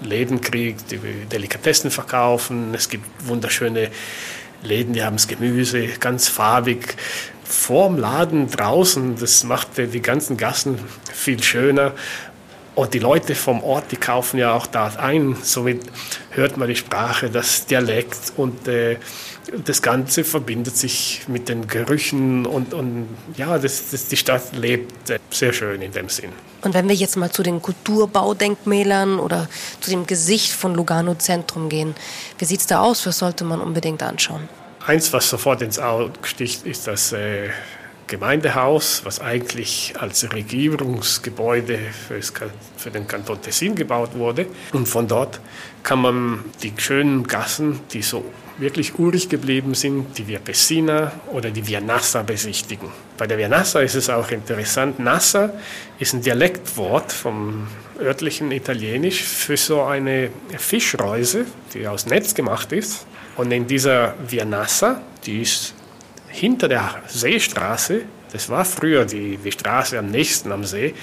Läden 0.00 0.40
kriegt, 0.40 0.92
die 0.92 1.00
Delikatessen 1.32 1.90
verkaufen. 1.90 2.72
Es 2.72 2.88
gibt 2.88 3.04
wunderschöne 3.26 3.90
Läden, 4.62 4.92
die 4.92 5.02
haben 5.02 5.16
das 5.16 5.26
Gemüse 5.26 5.88
ganz 5.98 6.28
farbig. 6.28 6.94
Vorm 7.42 7.98
Laden 7.98 8.48
draußen, 8.48 9.16
das 9.18 9.42
macht 9.42 9.70
die 9.76 10.02
ganzen 10.02 10.36
Gassen 10.36 10.78
viel 11.12 11.42
schöner. 11.42 11.92
Und 12.76 12.92
die 12.92 12.98
Leute 12.98 13.34
vom 13.34 13.64
Ort, 13.64 13.90
die 13.90 13.96
kaufen 13.96 14.38
ja 14.38 14.52
auch 14.52 14.66
da 14.66 14.88
ein. 14.98 15.34
Somit 15.42 15.80
hört 16.30 16.58
man 16.58 16.68
die 16.68 16.76
Sprache, 16.76 17.30
das 17.30 17.64
Dialekt 17.64 18.34
und 18.36 18.68
äh, 18.68 18.98
das 19.64 19.80
Ganze 19.80 20.24
verbindet 20.24 20.76
sich 20.76 21.22
mit 21.26 21.48
den 21.48 21.68
Gerüchen 21.68 22.44
und, 22.44 22.74
und 22.74 23.08
ja, 23.34 23.58
das, 23.58 23.90
das, 23.90 24.08
die 24.08 24.18
Stadt 24.18 24.54
lebt 24.54 25.08
äh, 25.08 25.18
sehr 25.30 25.54
schön 25.54 25.80
in 25.80 25.90
dem 25.92 26.10
Sinn. 26.10 26.30
Und 26.60 26.74
wenn 26.74 26.86
wir 26.86 26.94
jetzt 26.94 27.16
mal 27.16 27.30
zu 27.30 27.42
den 27.42 27.62
Kulturbaudenkmälern 27.62 29.20
oder 29.20 29.48
zu 29.80 29.88
dem 29.88 30.06
Gesicht 30.06 30.52
von 30.52 30.74
Lugano 30.74 31.14
Zentrum 31.14 31.70
gehen, 31.70 31.94
wie 32.36 32.44
sieht 32.44 32.60
es 32.60 32.66
da 32.66 32.82
aus? 32.82 33.06
Was 33.06 33.20
sollte 33.20 33.44
man 33.44 33.62
unbedingt 33.62 34.02
anschauen? 34.02 34.50
Eins, 34.86 35.10
was 35.14 35.30
sofort 35.30 35.62
ins 35.62 35.78
Auge 35.78 36.12
sticht, 36.24 36.66
ist 36.66 36.86
das 36.86 37.12
äh, 37.12 37.48
Gemeindehaus, 38.06 39.02
was 39.04 39.20
eigentlich 39.20 39.94
als 39.98 40.32
Regierungsgebäude 40.32 41.78
für 42.76 42.90
den 42.90 43.08
Kanton 43.08 43.42
Tessin 43.42 43.74
gebaut 43.74 44.14
wurde. 44.14 44.46
Und 44.72 44.86
von 44.86 45.08
dort 45.08 45.40
kann 45.82 46.00
man 46.00 46.44
die 46.62 46.72
schönen 46.76 47.26
Gassen, 47.26 47.80
die 47.92 48.02
so 48.02 48.24
wirklich 48.58 48.98
urig 48.98 49.28
geblieben 49.28 49.74
sind, 49.74 50.16
die 50.16 50.26
Via 50.28 50.38
Pessina 50.38 51.12
oder 51.32 51.50
die 51.50 51.66
Via 51.66 51.80
Nassa 51.80 52.22
besichtigen. 52.22 52.88
Bei 53.18 53.26
der 53.26 53.38
Via 53.38 53.48
Nassa 53.48 53.80
ist 53.80 53.94
es 53.94 54.08
auch 54.08 54.30
interessant. 54.30 54.98
Nassa 54.98 55.50
ist 55.98 56.14
ein 56.14 56.22
Dialektwort 56.22 57.12
vom 57.12 57.66
örtlichen 58.00 58.52
Italienisch 58.52 59.22
für 59.22 59.56
so 59.56 59.82
eine 59.82 60.30
Fischreuse, 60.56 61.44
die 61.74 61.86
aus 61.86 62.06
Netz 62.06 62.34
gemacht 62.34 62.72
ist. 62.72 63.06
Und 63.36 63.52
in 63.52 63.66
dieser 63.66 64.14
Via 64.26 64.44
Nassa, 64.44 65.02
die 65.24 65.42
ist 65.42 65.74
hinter 66.36 66.68
der 66.68 67.02
Seestraße, 67.06 68.02
das 68.32 68.48
war 68.50 68.64
früher 68.64 69.04
die, 69.04 69.38
die 69.38 69.52
Straße 69.52 69.98
am 69.98 70.10
nächsten 70.10 70.52
am 70.52 70.64
See, 70.64 70.94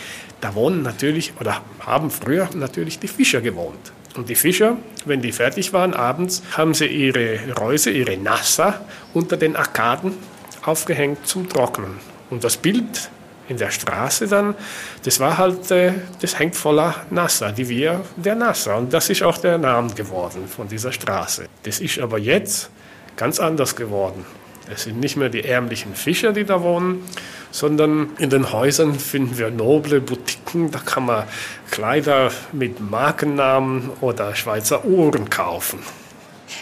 da 0.41 0.53
wohnen 0.55 0.83
natürlich 0.83 1.33
oder 1.39 1.61
haben 1.79 2.11
früher 2.11 2.49
natürlich 2.53 2.99
die 2.99 3.07
Fischer 3.07 3.41
gewohnt. 3.41 3.91
Und 4.15 4.29
die 4.29 4.35
Fischer, 4.35 4.77
wenn 5.05 5.21
die 5.21 5.31
fertig 5.31 5.73
waren 5.73 5.93
abends, 5.93 6.43
haben 6.55 6.73
sie 6.73 6.85
ihre 6.85 7.39
Reuse, 7.59 7.89
ihre 7.89 8.15
Nassa 8.17 8.81
unter 9.13 9.37
den 9.37 9.55
Arkaden 9.55 10.13
aufgehängt 10.63 11.25
zum 11.25 11.49
Trocknen. 11.49 11.99
Und 12.29 12.43
das 12.43 12.57
Bild 12.57 13.09
in 13.49 13.57
der 13.57 13.71
Straße 13.71 14.27
dann, 14.27 14.55
das 15.03 15.19
war 15.19 15.37
halt, 15.37 15.71
äh, 15.71 15.93
das 16.21 16.37
hängt 16.37 16.55
voller 16.55 16.95
Nassa, 17.09 17.51
die 17.51 17.67
wir 17.67 18.01
der 18.15 18.35
Nassa. 18.35 18.75
Und 18.75 18.93
das 18.93 19.09
ist 19.09 19.23
auch 19.23 19.37
der 19.37 19.57
Name 19.57 19.93
geworden 19.93 20.47
von 20.47 20.67
dieser 20.67 20.91
Straße. 20.91 21.47
Das 21.63 21.79
ist 21.79 21.99
aber 21.99 22.19
jetzt 22.19 22.69
ganz 23.15 23.39
anders 23.39 23.75
geworden. 23.75 24.25
Es 24.71 24.83
sind 24.83 24.99
nicht 24.99 25.17
mehr 25.17 25.29
die 25.29 25.43
ärmlichen 25.43 25.93
Fischer, 25.93 26.31
die 26.31 26.45
da 26.45 26.61
wohnen, 26.61 27.03
sondern 27.51 28.11
in 28.17 28.29
den 28.29 28.51
Häusern 28.51 28.97
finden 28.97 29.37
wir 29.37 29.51
noble 29.51 29.99
Boutiquen. 29.99 30.71
Da 30.71 30.79
kann 30.79 31.05
man 31.05 31.25
Kleider 31.69 32.31
mit 32.51 32.79
Markennamen 32.79 33.89
oder 34.01 34.35
Schweizer 34.35 34.85
Uhren 34.85 35.29
kaufen. 35.29 35.79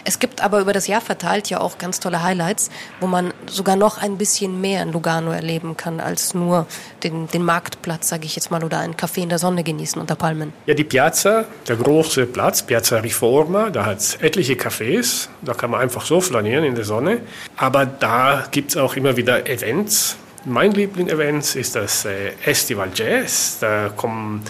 Es 0.04 0.18
gibt 0.18 0.42
aber 0.42 0.60
über 0.60 0.72
das 0.72 0.86
Jahr 0.86 1.00
verteilt 1.00 1.48
ja 1.50 1.60
auch 1.60 1.78
ganz 1.78 2.00
tolle 2.00 2.22
Highlights, 2.22 2.70
wo 3.00 3.06
man 3.06 3.32
sogar 3.46 3.76
noch 3.76 3.98
ein 3.98 4.18
bisschen 4.18 4.60
mehr 4.60 4.82
in 4.82 4.92
Lugano 4.92 5.30
erleben 5.30 5.76
kann, 5.76 6.00
als 6.00 6.34
nur 6.34 6.66
den, 7.04 7.28
den 7.28 7.44
Marktplatz, 7.44 8.08
sage 8.08 8.24
ich 8.24 8.34
jetzt 8.34 8.50
mal, 8.50 8.64
oder 8.64 8.78
einen 8.78 8.96
Kaffee 8.96 9.22
in 9.22 9.28
der 9.28 9.38
Sonne 9.38 9.62
genießen 9.62 10.00
unter 10.00 10.16
Palmen. 10.16 10.52
Ja, 10.66 10.74
die 10.74 10.84
Piazza, 10.84 11.44
der 11.68 11.76
große 11.76 12.26
Platz, 12.26 12.62
Piazza 12.62 12.98
Riforma, 12.98 13.70
da 13.70 13.86
hat 13.86 13.98
es 13.98 14.14
etliche 14.16 14.54
Cafés, 14.54 15.28
da 15.42 15.54
kann 15.54 15.70
man 15.70 15.80
einfach 15.80 16.04
so 16.04 16.20
flanieren 16.20 16.64
in 16.64 16.74
der 16.74 16.84
Sonne. 16.84 17.20
Aber 17.56 17.86
da 17.86 18.44
gibt 18.50 18.70
es 18.70 18.76
auch 18.76 18.96
immer 18.96 19.16
wieder 19.16 19.48
Events. 19.48 20.16
Mein 20.44 20.72
Liebling-Event 20.72 21.54
ist 21.54 21.76
das 21.76 22.04
äh, 22.04 22.32
Festival 22.32 22.90
Jazz. 22.92 23.58
Da 23.60 23.90
kommen 23.90 24.42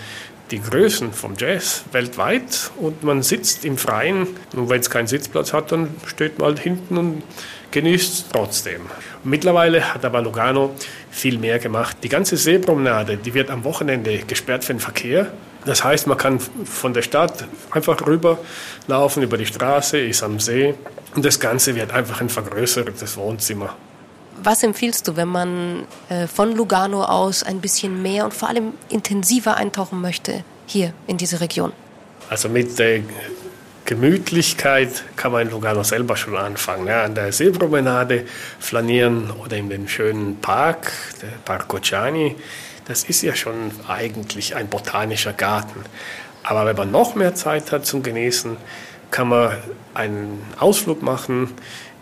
die 0.52 0.60
Größen 0.60 1.12
vom 1.12 1.34
Jazz 1.36 1.84
weltweit 1.92 2.70
und 2.76 3.02
man 3.02 3.22
sitzt 3.22 3.64
im 3.64 3.78
Freien 3.78 4.28
und 4.54 4.68
wenn 4.68 4.80
es 4.80 4.90
keinen 4.90 5.06
Sitzplatz 5.06 5.52
hat, 5.52 5.72
dann 5.72 5.88
steht 6.06 6.38
man 6.38 6.48
halt 6.48 6.58
hinten 6.60 6.98
und 6.98 7.22
genießt 7.70 8.26
trotzdem. 8.30 8.82
Mittlerweile 9.24 9.94
hat 9.94 10.04
aber 10.04 10.20
Lugano 10.20 10.74
viel 11.10 11.38
mehr 11.38 11.58
gemacht. 11.58 11.96
Die 12.02 12.10
ganze 12.10 12.36
Seepromenade, 12.36 13.16
die 13.16 13.32
wird 13.32 13.50
am 13.50 13.64
Wochenende 13.64 14.18
gesperrt 14.18 14.64
für 14.64 14.74
den 14.74 14.80
Verkehr. 14.80 15.32
Das 15.64 15.82
heißt, 15.82 16.06
man 16.06 16.18
kann 16.18 16.38
von 16.38 16.92
der 16.92 17.02
Stadt 17.02 17.46
einfach 17.70 18.06
rüberlaufen 18.06 19.22
über 19.22 19.38
die 19.38 19.46
Straße, 19.46 19.98
ist 19.98 20.22
am 20.22 20.38
See 20.38 20.74
und 21.14 21.24
das 21.24 21.40
Ganze 21.40 21.74
wird 21.74 21.92
einfach 21.92 22.20
ein 22.20 22.28
vergrößertes 22.28 23.16
Wohnzimmer. 23.16 23.74
Was 24.44 24.64
empfiehlst 24.64 25.06
du, 25.06 25.16
wenn 25.16 25.28
man 25.28 25.86
äh, 26.08 26.26
von 26.26 26.56
Lugano 26.56 27.04
aus 27.04 27.44
ein 27.44 27.60
bisschen 27.60 28.02
mehr 28.02 28.24
und 28.24 28.34
vor 28.34 28.48
allem 28.48 28.72
intensiver 28.88 29.56
eintauchen 29.56 30.00
möchte 30.00 30.42
hier 30.66 30.92
in 31.06 31.16
diese 31.16 31.40
Region? 31.40 31.72
Also 32.28 32.48
mit 32.48 32.76
der 32.76 33.02
Gemütlichkeit 33.84 35.04
kann 35.14 35.30
man 35.30 35.42
in 35.42 35.50
Lugano 35.50 35.84
selber 35.84 36.16
schon 36.16 36.36
anfangen. 36.36 36.88
Ja, 36.88 37.04
an 37.04 37.14
der 37.14 37.32
Seepromenade 37.32 38.24
flanieren 38.58 39.30
oder 39.30 39.56
in 39.56 39.68
den 39.68 39.86
schönen 39.86 40.40
Park, 40.40 40.90
der 41.20 41.28
Parco 41.44 41.78
Ciani. 41.78 42.34
Das 42.86 43.04
ist 43.04 43.22
ja 43.22 43.36
schon 43.36 43.70
eigentlich 43.86 44.56
ein 44.56 44.66
botanischer 44.66 45.34
Garten. 45.34 45.84
Aber 46.42 46.66
wenn 46.66 46.76
man 46.76 46.90
noch 46.90 47.14
mehr 47.14 47.36
Zeit 47.36 47.70
hat 47.70 47.86
zum 47.86 48.02
Genießen, 48.02 48.56
kann 49.12 49.28
man 49.28 49.52
einen 49.94 50.42
Ausflug 50.58 51.00
machen 51.02 51.50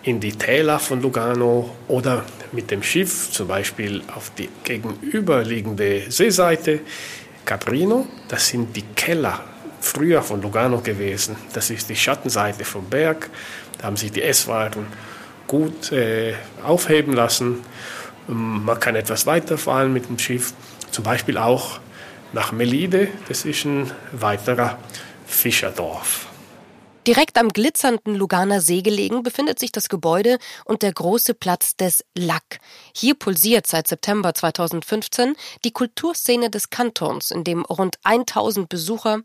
in 0.02 0.20
die 0.20 0.32
Täler 0.32 0.78
von 0.78 1.02
Lugano 1.02 1.76
oder 1.88 2.24
mit 2.52 2.70
dem 2.70 2.82
Schiff 2.82 3.30
zum 3.30 3.48
Beispiel 3.48 4.02
auf 4.14 4.32
die 4.36 4.48
gegenüberliegende 4.64 6.10
Seeseite 6.10 6.80
Caprino. 7.44 8.06
Das 8.28 8.48
sind 8.48 8.74
die 8.76 8.84
Keller 8.94 9.40
früher 9.80 10.22
von 10.22 10.40
Lugano 10.40 10.80
gewesen. 10.80 11.36
Das 11.52 11.70
ist 11.70 11.88
die 11.88 11.96
Schattenseite 11.96 12.64
vom 12.64 12.84
Berg. 12.88 13.28
Da 13.78 13.86
haben 13.86 13.96
sich 13.96 14.12
die 14.12 14.22
Esswaren 14.22 14.86
gut 15.46 15.92
äh, 15.92 16.34
aufheben 16.62 17.12
lassen. 17.12 17.58
Man 18.26 18.78
kann 18.78 18.94
etwas 18.94 19.26
weiterfahren 19.26 19.92
mit 19.92 20.08
dem 20.08 20.18
Schiff, 20.18 20.52
zum 20.90 21.04
Beispiel 21.04 21.36
auch 21.36 21.80
nach 22.32 22.52
Melide. 22.52 23.08
Das 23.28 23.44
ist 23.44 23.64
ein 23.64 23.90
weiterer 24.12 24.78
Fischerdorf. 25.26 26.29
Direkt 27.10 27.38
am 27.38 27.48
glitzernden 27.48 28.14
Luganer 28.14 28.60
See 28.60 28.82
gelegen 28.82 29.24
befindet 29.24 29.58
sich 29.58 29.72
das 29.72 29.88
Gebäude 29.88 30.38
und 30.64 30.82
der 30.82 30.92
große 30.92 31.34
Platz 31.34 31.74
des 31.74 32.04
Lac. 32.16 32.60
Hier 32.94 33.16
pulsiert 33.16 33.66
seit 33.66 33.88
September 33.88 34.32
2015 34.32 35.34
die 35.64 35.72
Kulturszene 35.72 36.50
des 36.50 36.70
Kantons, 36.70 37.32
in 37.32 37.42
dem 37.42 37.64
rund 37.64 37.96
1000 38.04 38.68
Besucher 38.68 39.22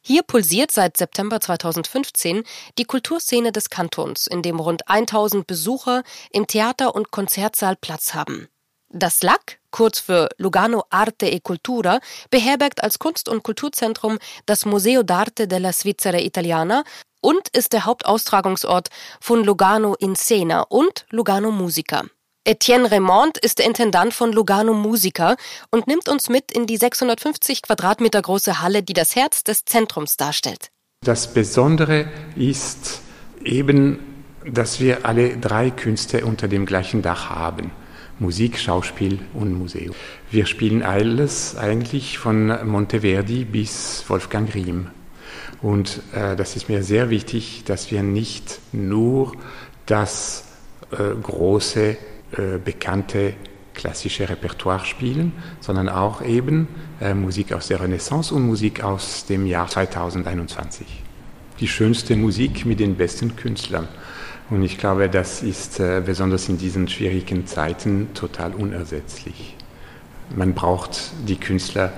hier 0.00 0.22
pulsiert 0.22 0.70
seit 0.70 0.96
September 0.96 1.40
2015 1.40 2.44
die 2.78 2.84
Kulturszene 2.84 3.50
des 3.50 3.68
Kantons, 3.68 4.28
in 4.28 4.42
dem 4.42 4.60
rund 4.60 4.88
1000 4.88 5.44
Besucher 5.44 6.04
im 6.30 6.46
Theater- 6.46 6.94
und 6.94 7.10
Konzertsaal 7.10 7.74
Platz 7.74 8.14
haben. 8.14 8.46
Das 8.90 9.22
LAC, 9.24 9.58
kurz 9.72 9.98
für 9.98 10.28
Lugano 10.38 10.84
Arte 10.90 11.26
e 11.26 11.40
Cultura, 11.40 11.98
beherbergt 12.30 12.84
als 12.84 13.00
Kunst- 13.00 13.28
und 13.28 13.42
Kulturzentrum 13.42 14.18
das 14.46 14.64
Museo 14.64 15.00
d'Arte 15.00 15.46
della 15.46 15.72
Svizzera 15.72 16.18
Italiana 16.18 16.84
und 17.20 17.48
ist 17.48 17.72
der 17.72 17.84
Hauptaustragungsort 17.84 18.88
von 19.20 19.42
Lugano 19.42 19.96
in 19.98 20.14
Scena 20.14 20.60
und 20.68 21.06
Lugano 21.10 21.50
Musica. 21.50 22.04
Etienne 22.44 22.90
Raymond 22.90 23.38
ist 23.38 23.60
der 23.60 23.66
Intendant 23.66 24.12
von 24.12 24.32
Lugano 24.32 24.74
Musica 24.74 25.36
und 25.70 25.86
nimmt 25.86 26.08
uns 26.08 26.28
mit 26.28 26.50
in 26.50 26.66
die 26.66 26.76
650 26.76 27.62
Quadratmeter 27.62 28.20
große 28.20 28.60
Halle, 28.60 28.82
die 28.82 28.94
das 28.94 29.14
Herz 29.14 29.44
des 29.44 29.64
Zentrums 29.64 30.16
darstellt. 30.16 30.70
Das 31.04 31.32
Besondere 31.32 32.08
ist 32.34 33.00
eben, 33.44 34.00
dass 34.44 34.80
wir 34.80 35.06
alle 35.06 35.36
drei 35.36 35.70
Künste 35.70 36.24
unter 36.24 36.48
dem 36.48 36.66
gleichen 36.66 37.02
Dach 37.02 37.30
haben. 37.30 37.70
Musik, 38.22 38.58
Schauspiel 38.58 39.18
und 39.34 39.52
Museum. 39.52 39.94
Wir 40.30 40.46
spielen 40.46 40.82
alles 40.82 41.56
eigentlich 41.56 42.18
von 42.18 42.46
Monteverdi 42.66 43.44
bis 43.44 44.04
Wolfgang 44.06 44.54
Riem. 44.54 44.86
Und 45.60 46.00
äh, 46.14 46.36
das 46.36 46.54
ist 46.54 46.68
mir 46.68 46.84
sehr 46.84 47.10
wichtig, 47.10 47.64
dass 47.66 47.90
wir 47.90 48.04
nicht 48.04 48.60
nur 48.72 49.32
das 49.86 50.44
äh, 50.92 51.20
große, 51.20 51.96
äh, 52.36 52.58
bekannte 52.64 53.34
klassische 53.74 54.28
Repertoire 54.28 54.84
spielen, 54.84 55.32
sondern 55.60 55.88
auch 55.88 56.22
eben 56.22 56.68
äh, 57.00 57.14
Musik 57.14 57.52
aus 57.52 57.68
der 57.68 57.80
Renaissance 57.80 58.32
und 58.32 58.46
Musik 58.46 58.84
aus 58.84 59.26
dem 59.26 59.46
Jahr 59.46 59.66
2021. 59.66 60.86
Die 61.58 61.68
schönste 61.68 62.14
Musik 62.14 62.66
mit 62.66 62.78
den 62.78 62.96
besten 62.96 63.34
Künstlern. 63.34 63.88
Und 64.52 64.62
ich 64.62 64.76
glaube, 64.76 65.08
das 65.08 65.42
ist 65.42 65.80
äh, 65.80 66.02
besonders 66.04 66.46
in 66.50 66.58
diesen 66.58 66.86
schwierigen 66.86 67.46
Zeiten 67.46 68.12
total 68.12 68.52
unersetzlich. 68.52 69.56
Man 70.36 70.52
braucht 70.52 71.12
die 71.26 71.36
Künstler 71.36 71.90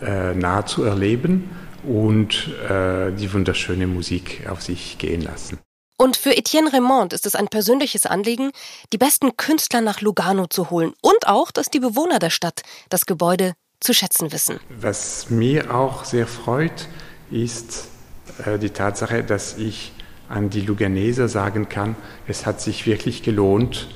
äh, 0.00 0.32
nahe 0.32 0.64
zu 0.64 0.84
erleben 0.84 1.50
und 1.82 2.48
äh, 2.66 3.12
die 3.12 3.30
wunderschöne 3.30 3.86
Musik 3.86 4.48
auf 4.48 4.62
sich 4.62 4.96
gehen 4.96 5.20
lassen. 5.20 5.58
Und 5.98 6.16
für 6.16 6.34
Etienne 6.34 6.72
Raymond 6.72 7.12
ist 7.12 7.26
es 7.26 7.34
ein 7.34 7.48
persönliches 7.48 8.06
Anliegen, 8.06 8.52
die 8.94 8.98
besten 8.98 9.36
Künstler 9.36 9.82
nach 9.82 10.00
Lugano 10.00 10.46
zu 10.46 10.70
holen 10.70 10.94
und 11.02 11.28
auch, 11.28 11.50
dass 11.50 11.66
die 11.68 11.80
Bewohner 11.80 12.18
der 12.18 12.30
Stadt 12.30 12.62
das 12.88 13.04
Gebäude 13.04 13.52
zu 13.80 13.92
schätzen 13.92 14.32
wissen. 14.32 14.60
Was 14.70 15.28
mir 15.28 15.74
auch 15.74 16.06
sehr 16.06 16.26
freut, 16.26 16.88
ist 17.30 17.88
äh, 18.46 18.58
die 18.58 18.70
Tatsache, 18.70 19.22
dass 19.22 19.58
ich 19.58 19.92
an 20.32 20.50
die 20.50 20.62
Luganeser 20.62 21.28
sagen 21.28 21.68
kann, 21.68 21.94
es 22.26 22.46
hat 22.46 22.60
sich 22.60 22.86
wirklich 22.86 23.22
gelohnt, 23.22 23.88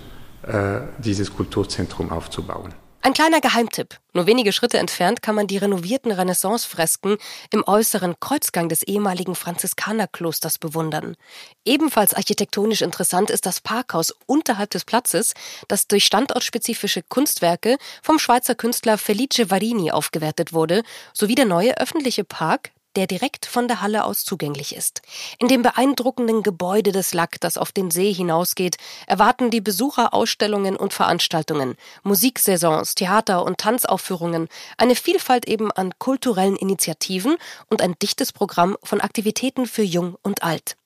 äh, 0.43 0.81
dieses 0.99 1.35
Kulturzentrum 1.35 2.11
aufzubauen. 2.11 2.75
Ein 3.07 3.15
kleiner 3.15 3.41
Geheimtipp. 3.41 4.01
Nur 4.15 4.27
wenige 4.27 4.53
Schritte 4.53 4.79
entfernt 4.79 5.23
kann 5.23 5.37
man 5.37 5.47
die 5.47 5.59
renovierten 5.59 6.11
Renaissance-Fresken 6.11 7.19
im 7.53 7.63
äußeren 7.65 8.17
Kreuzgang 8.19 8.69
des 8.69 8.83
ehemaligen 8.83 9.37
Franziskanerklosters 9.37 10.59
bewundern. 10.59 11.17
Ebenfalls 11.65 12.15
architektonisch 12.15 12.83
interessant 12.83 13.31
ist 13.31 13.47
das 13.47 13.61
Parkhaus 13.61 14.13
unterhalb 14.27 14.71
des 14.71 14.85
Platzes, 14.85 15.35
das 15.69 15.87
durch 15.87 16.05
standortspezifische 16.05 17.03
Kunstwerke 17.03 17.77
vom 18.03 18.19
Schweizer 18.19 18.57
Künstler 18.57 18.99
Felice 18.99 19.51
Varini 19.51 19.93
aufgewertet 19.93 20.53
wurde, 20.53 20.83
sowie 21.13 21.37
der 21.37 21.47
neue 21.47 21.79
öffentliche 21.79 22.25
Park 22.25 22.73
der 22.97 23.07
direkt 23.07 23.47
von 23.47 23.69
der 23.69 23.83
Halle 23.83 24.05
aus 24.05 24.25
zugänglich 24.25 24.75
ist. 24.75 25.03
In 25.39 25.49
dem 25.49 25.63
beeindruckenden 25.63 26.43
Gebäude 26.43 26.93
des 26.93 27.15
Lack, 27.15 27.41
das 27.41 27.59
auf 27.59 27.71
den 27.71 27.91
See 27.91 28.13
hinausgeht, 28.13 28.77
erwarten 29.07 29.51
die 29.51 29.61
Besucher 29.61 30.15
Ausstellungen 30.15 30.77
und 30.77 30.95
Veranstaltungen, 30.95 31.77
Musiksaisons, 32.03 32.95
Theater- 32.95 33.45
und 33.45 33.59
Tanzaufführungen, 33.59 34.49
eine 34.79 34.95
Vielfalt 34.95 35.47
eben 35.47 35.71
an 35.71 35.93
kulturellen 35.99 36.57
Initiativen 36.57 37.37
und 37.69 37.83
ein 37.83 37.95
dichtes 38.03 38.33
Programm 38.33 38.77
von 38.83 39.01
Aktivitäten 39.01 39.67
für 39.67 39.83
Jung 39.83 40.17
und 40.23 40.43
Alt. 40.43 40.77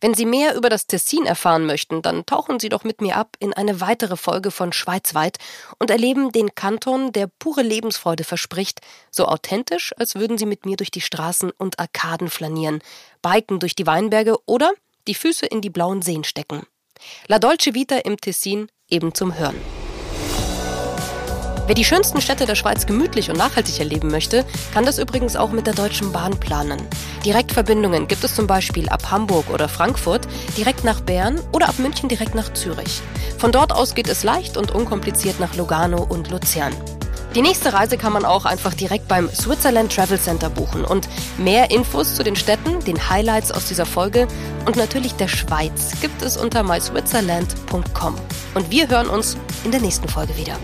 Wenn 0.00 0.14
Sie 0.14 0.26
mehr 0.26 0.54
über 0.54 0.68
das 0.68 0.86
Tessin 0.86 1.26
erfahren 1.26 1.66
möchten, 1.66 2.02
dann 2.02 2.24
tauchen 2.24 2.60
Sie 2.60 2.68
doch 2.68 2.84
mit 2.84 3.00
mir 3.00 3.16
ab 3.16 3.36
in 3.40 3.52
eine 3.52 3.80
weitere 3.80 4.16
Folge 4.16 4.50
von 4.50 4.72
Schweizweit 4.72 5.38
und 5.78 5.90
erleben 5.90 6.32
den 6.32 6.54
Kanton, 6.54 7.12
der 7.12 7.28
pure 7.38 7.62
Lebensfreude 7.62 8.24
verspricht, 8.24 8.80
so 9.10 9.26
authentisch, 9.26 9.92
als 9.98 10.14
würden 10.14 10.38
Sie 10.38 10.46
mit 10.46 10.66
mir 10.66 10.76
durch 10.76 10.90
die 10.90 11.00
Straßen 11.00 11.50
und 11.50 11.78
Arkaden 11.78 12.30
flanieren, 12.30 12.80
biken 13.22 13.58
durch 13.58 13.74
die 13.74 13.86
Weinberge 13.86 14.36
oder 14.46 14.72
die 15.06 15.14
Füße 15.14 15.46
in 15.46 15.60
die 15.60 15.70
blauen 15.70 16.02
Seen 16.02 16.24
stecken. 16.24 16.66
La 17.26 17.38
Dolce 17.38 17.74
Vita 17.74 17.96
im 17.96 18.16
Tessin 18.16 18.68
eben 18.88 19.14
zum 19.14 19.36
Hören. 19.36 19.56
Wer 21.66 21.74
die 21.74 21.84
schönsten 21.84 22.20
Städte 22.20 22.46
der 22.46 22.54
Schweiz 22.54 22.86
gemütlich 22.86 23.28
und 23.28 23.38
nachhaltig 23.38 23.80
erleben 23.80 24.08
möchte, 24.08 24.44
kann 24.72 24.86
das 24.86 24.98
übrigens 24.98 25.34
auch 25.34 25.50
mit 25.50 25.66
der 25.66 25.74
Deutschen 25.74 26.12
Bahn 26.12 26.38
planen. 26.38 26.80
Direktverbindungen 27.24 28.06
gibt 28.06 28.22
es 28.22 28.36
zum 28.36 28.46
Beispiel 28.46 28.88
ab 28.88 29.10
Hamburg 29.10 29.50
oder 29.50 29.68
Frankfurt, 29.68 30.28
direkt 30.56 30.84
nach 30.84 31.00
Bern 31.00 31.40
oder 31.52 31.68
ab 31.68 31.80
München 31.80 32.08
direkt 32.08 32.36
nach 32.36 32.52
Zürich. 32.52 33.02
Von 33.36 33.50
dort 33.50 33.72
aus 33.72 33.96
geht 33.96 34.08
es 34.08 34.22
leicht 34.22 34.56
und 34.56 34.70
unkompliziert 34.70 35.40
nach 35.40 35.56
Lugano 35.56 36.04
und 36.04 36.30
Luzern. 36.30 36.72
Die 37.34 37.42
nächste 37.42 37.72
Reise 37.72 37.98
kann 37.98 38.12
man 38.12 38.24
auch 38.24 38.44
einfach 38.44 38.72
direkt 38.72 39.08
beim 39.08 39.28
Switzerland 39.28 39.92
Travel 39.92 40.20
Center 40.20 40.48
buchen 40.48 40.84
und 40.84 41.08
mehr 41.36 41.72
Infos 41.72 42.14
zu 42.14 42.22
den 42.22 42.36
Städten, 42.36 42.78
den 42.84 43.10
Highlights 43.10 43.50
aus 43.50 43.66
dieser 43.66 43.86
Folge 43.86 44.28
und 44.66 44.76
natürlich 44.76 45.14
der 45.16 45.28
Schweiz 45.28 46.00
gibt 46.00 46.22
es 46.22 46.36
unter 46.36 46.62
myswitzerland.com. 46.62 48.14
Und 48.54 48.70
wir 48.70 48.88
hören 48.88 49.08
uns 49.08 49.36
in 49.64 49.72
der 49.72 49.80
nächsten 49.80 50.08
Folge 50.08 50.36
wieder. 50.36 50.56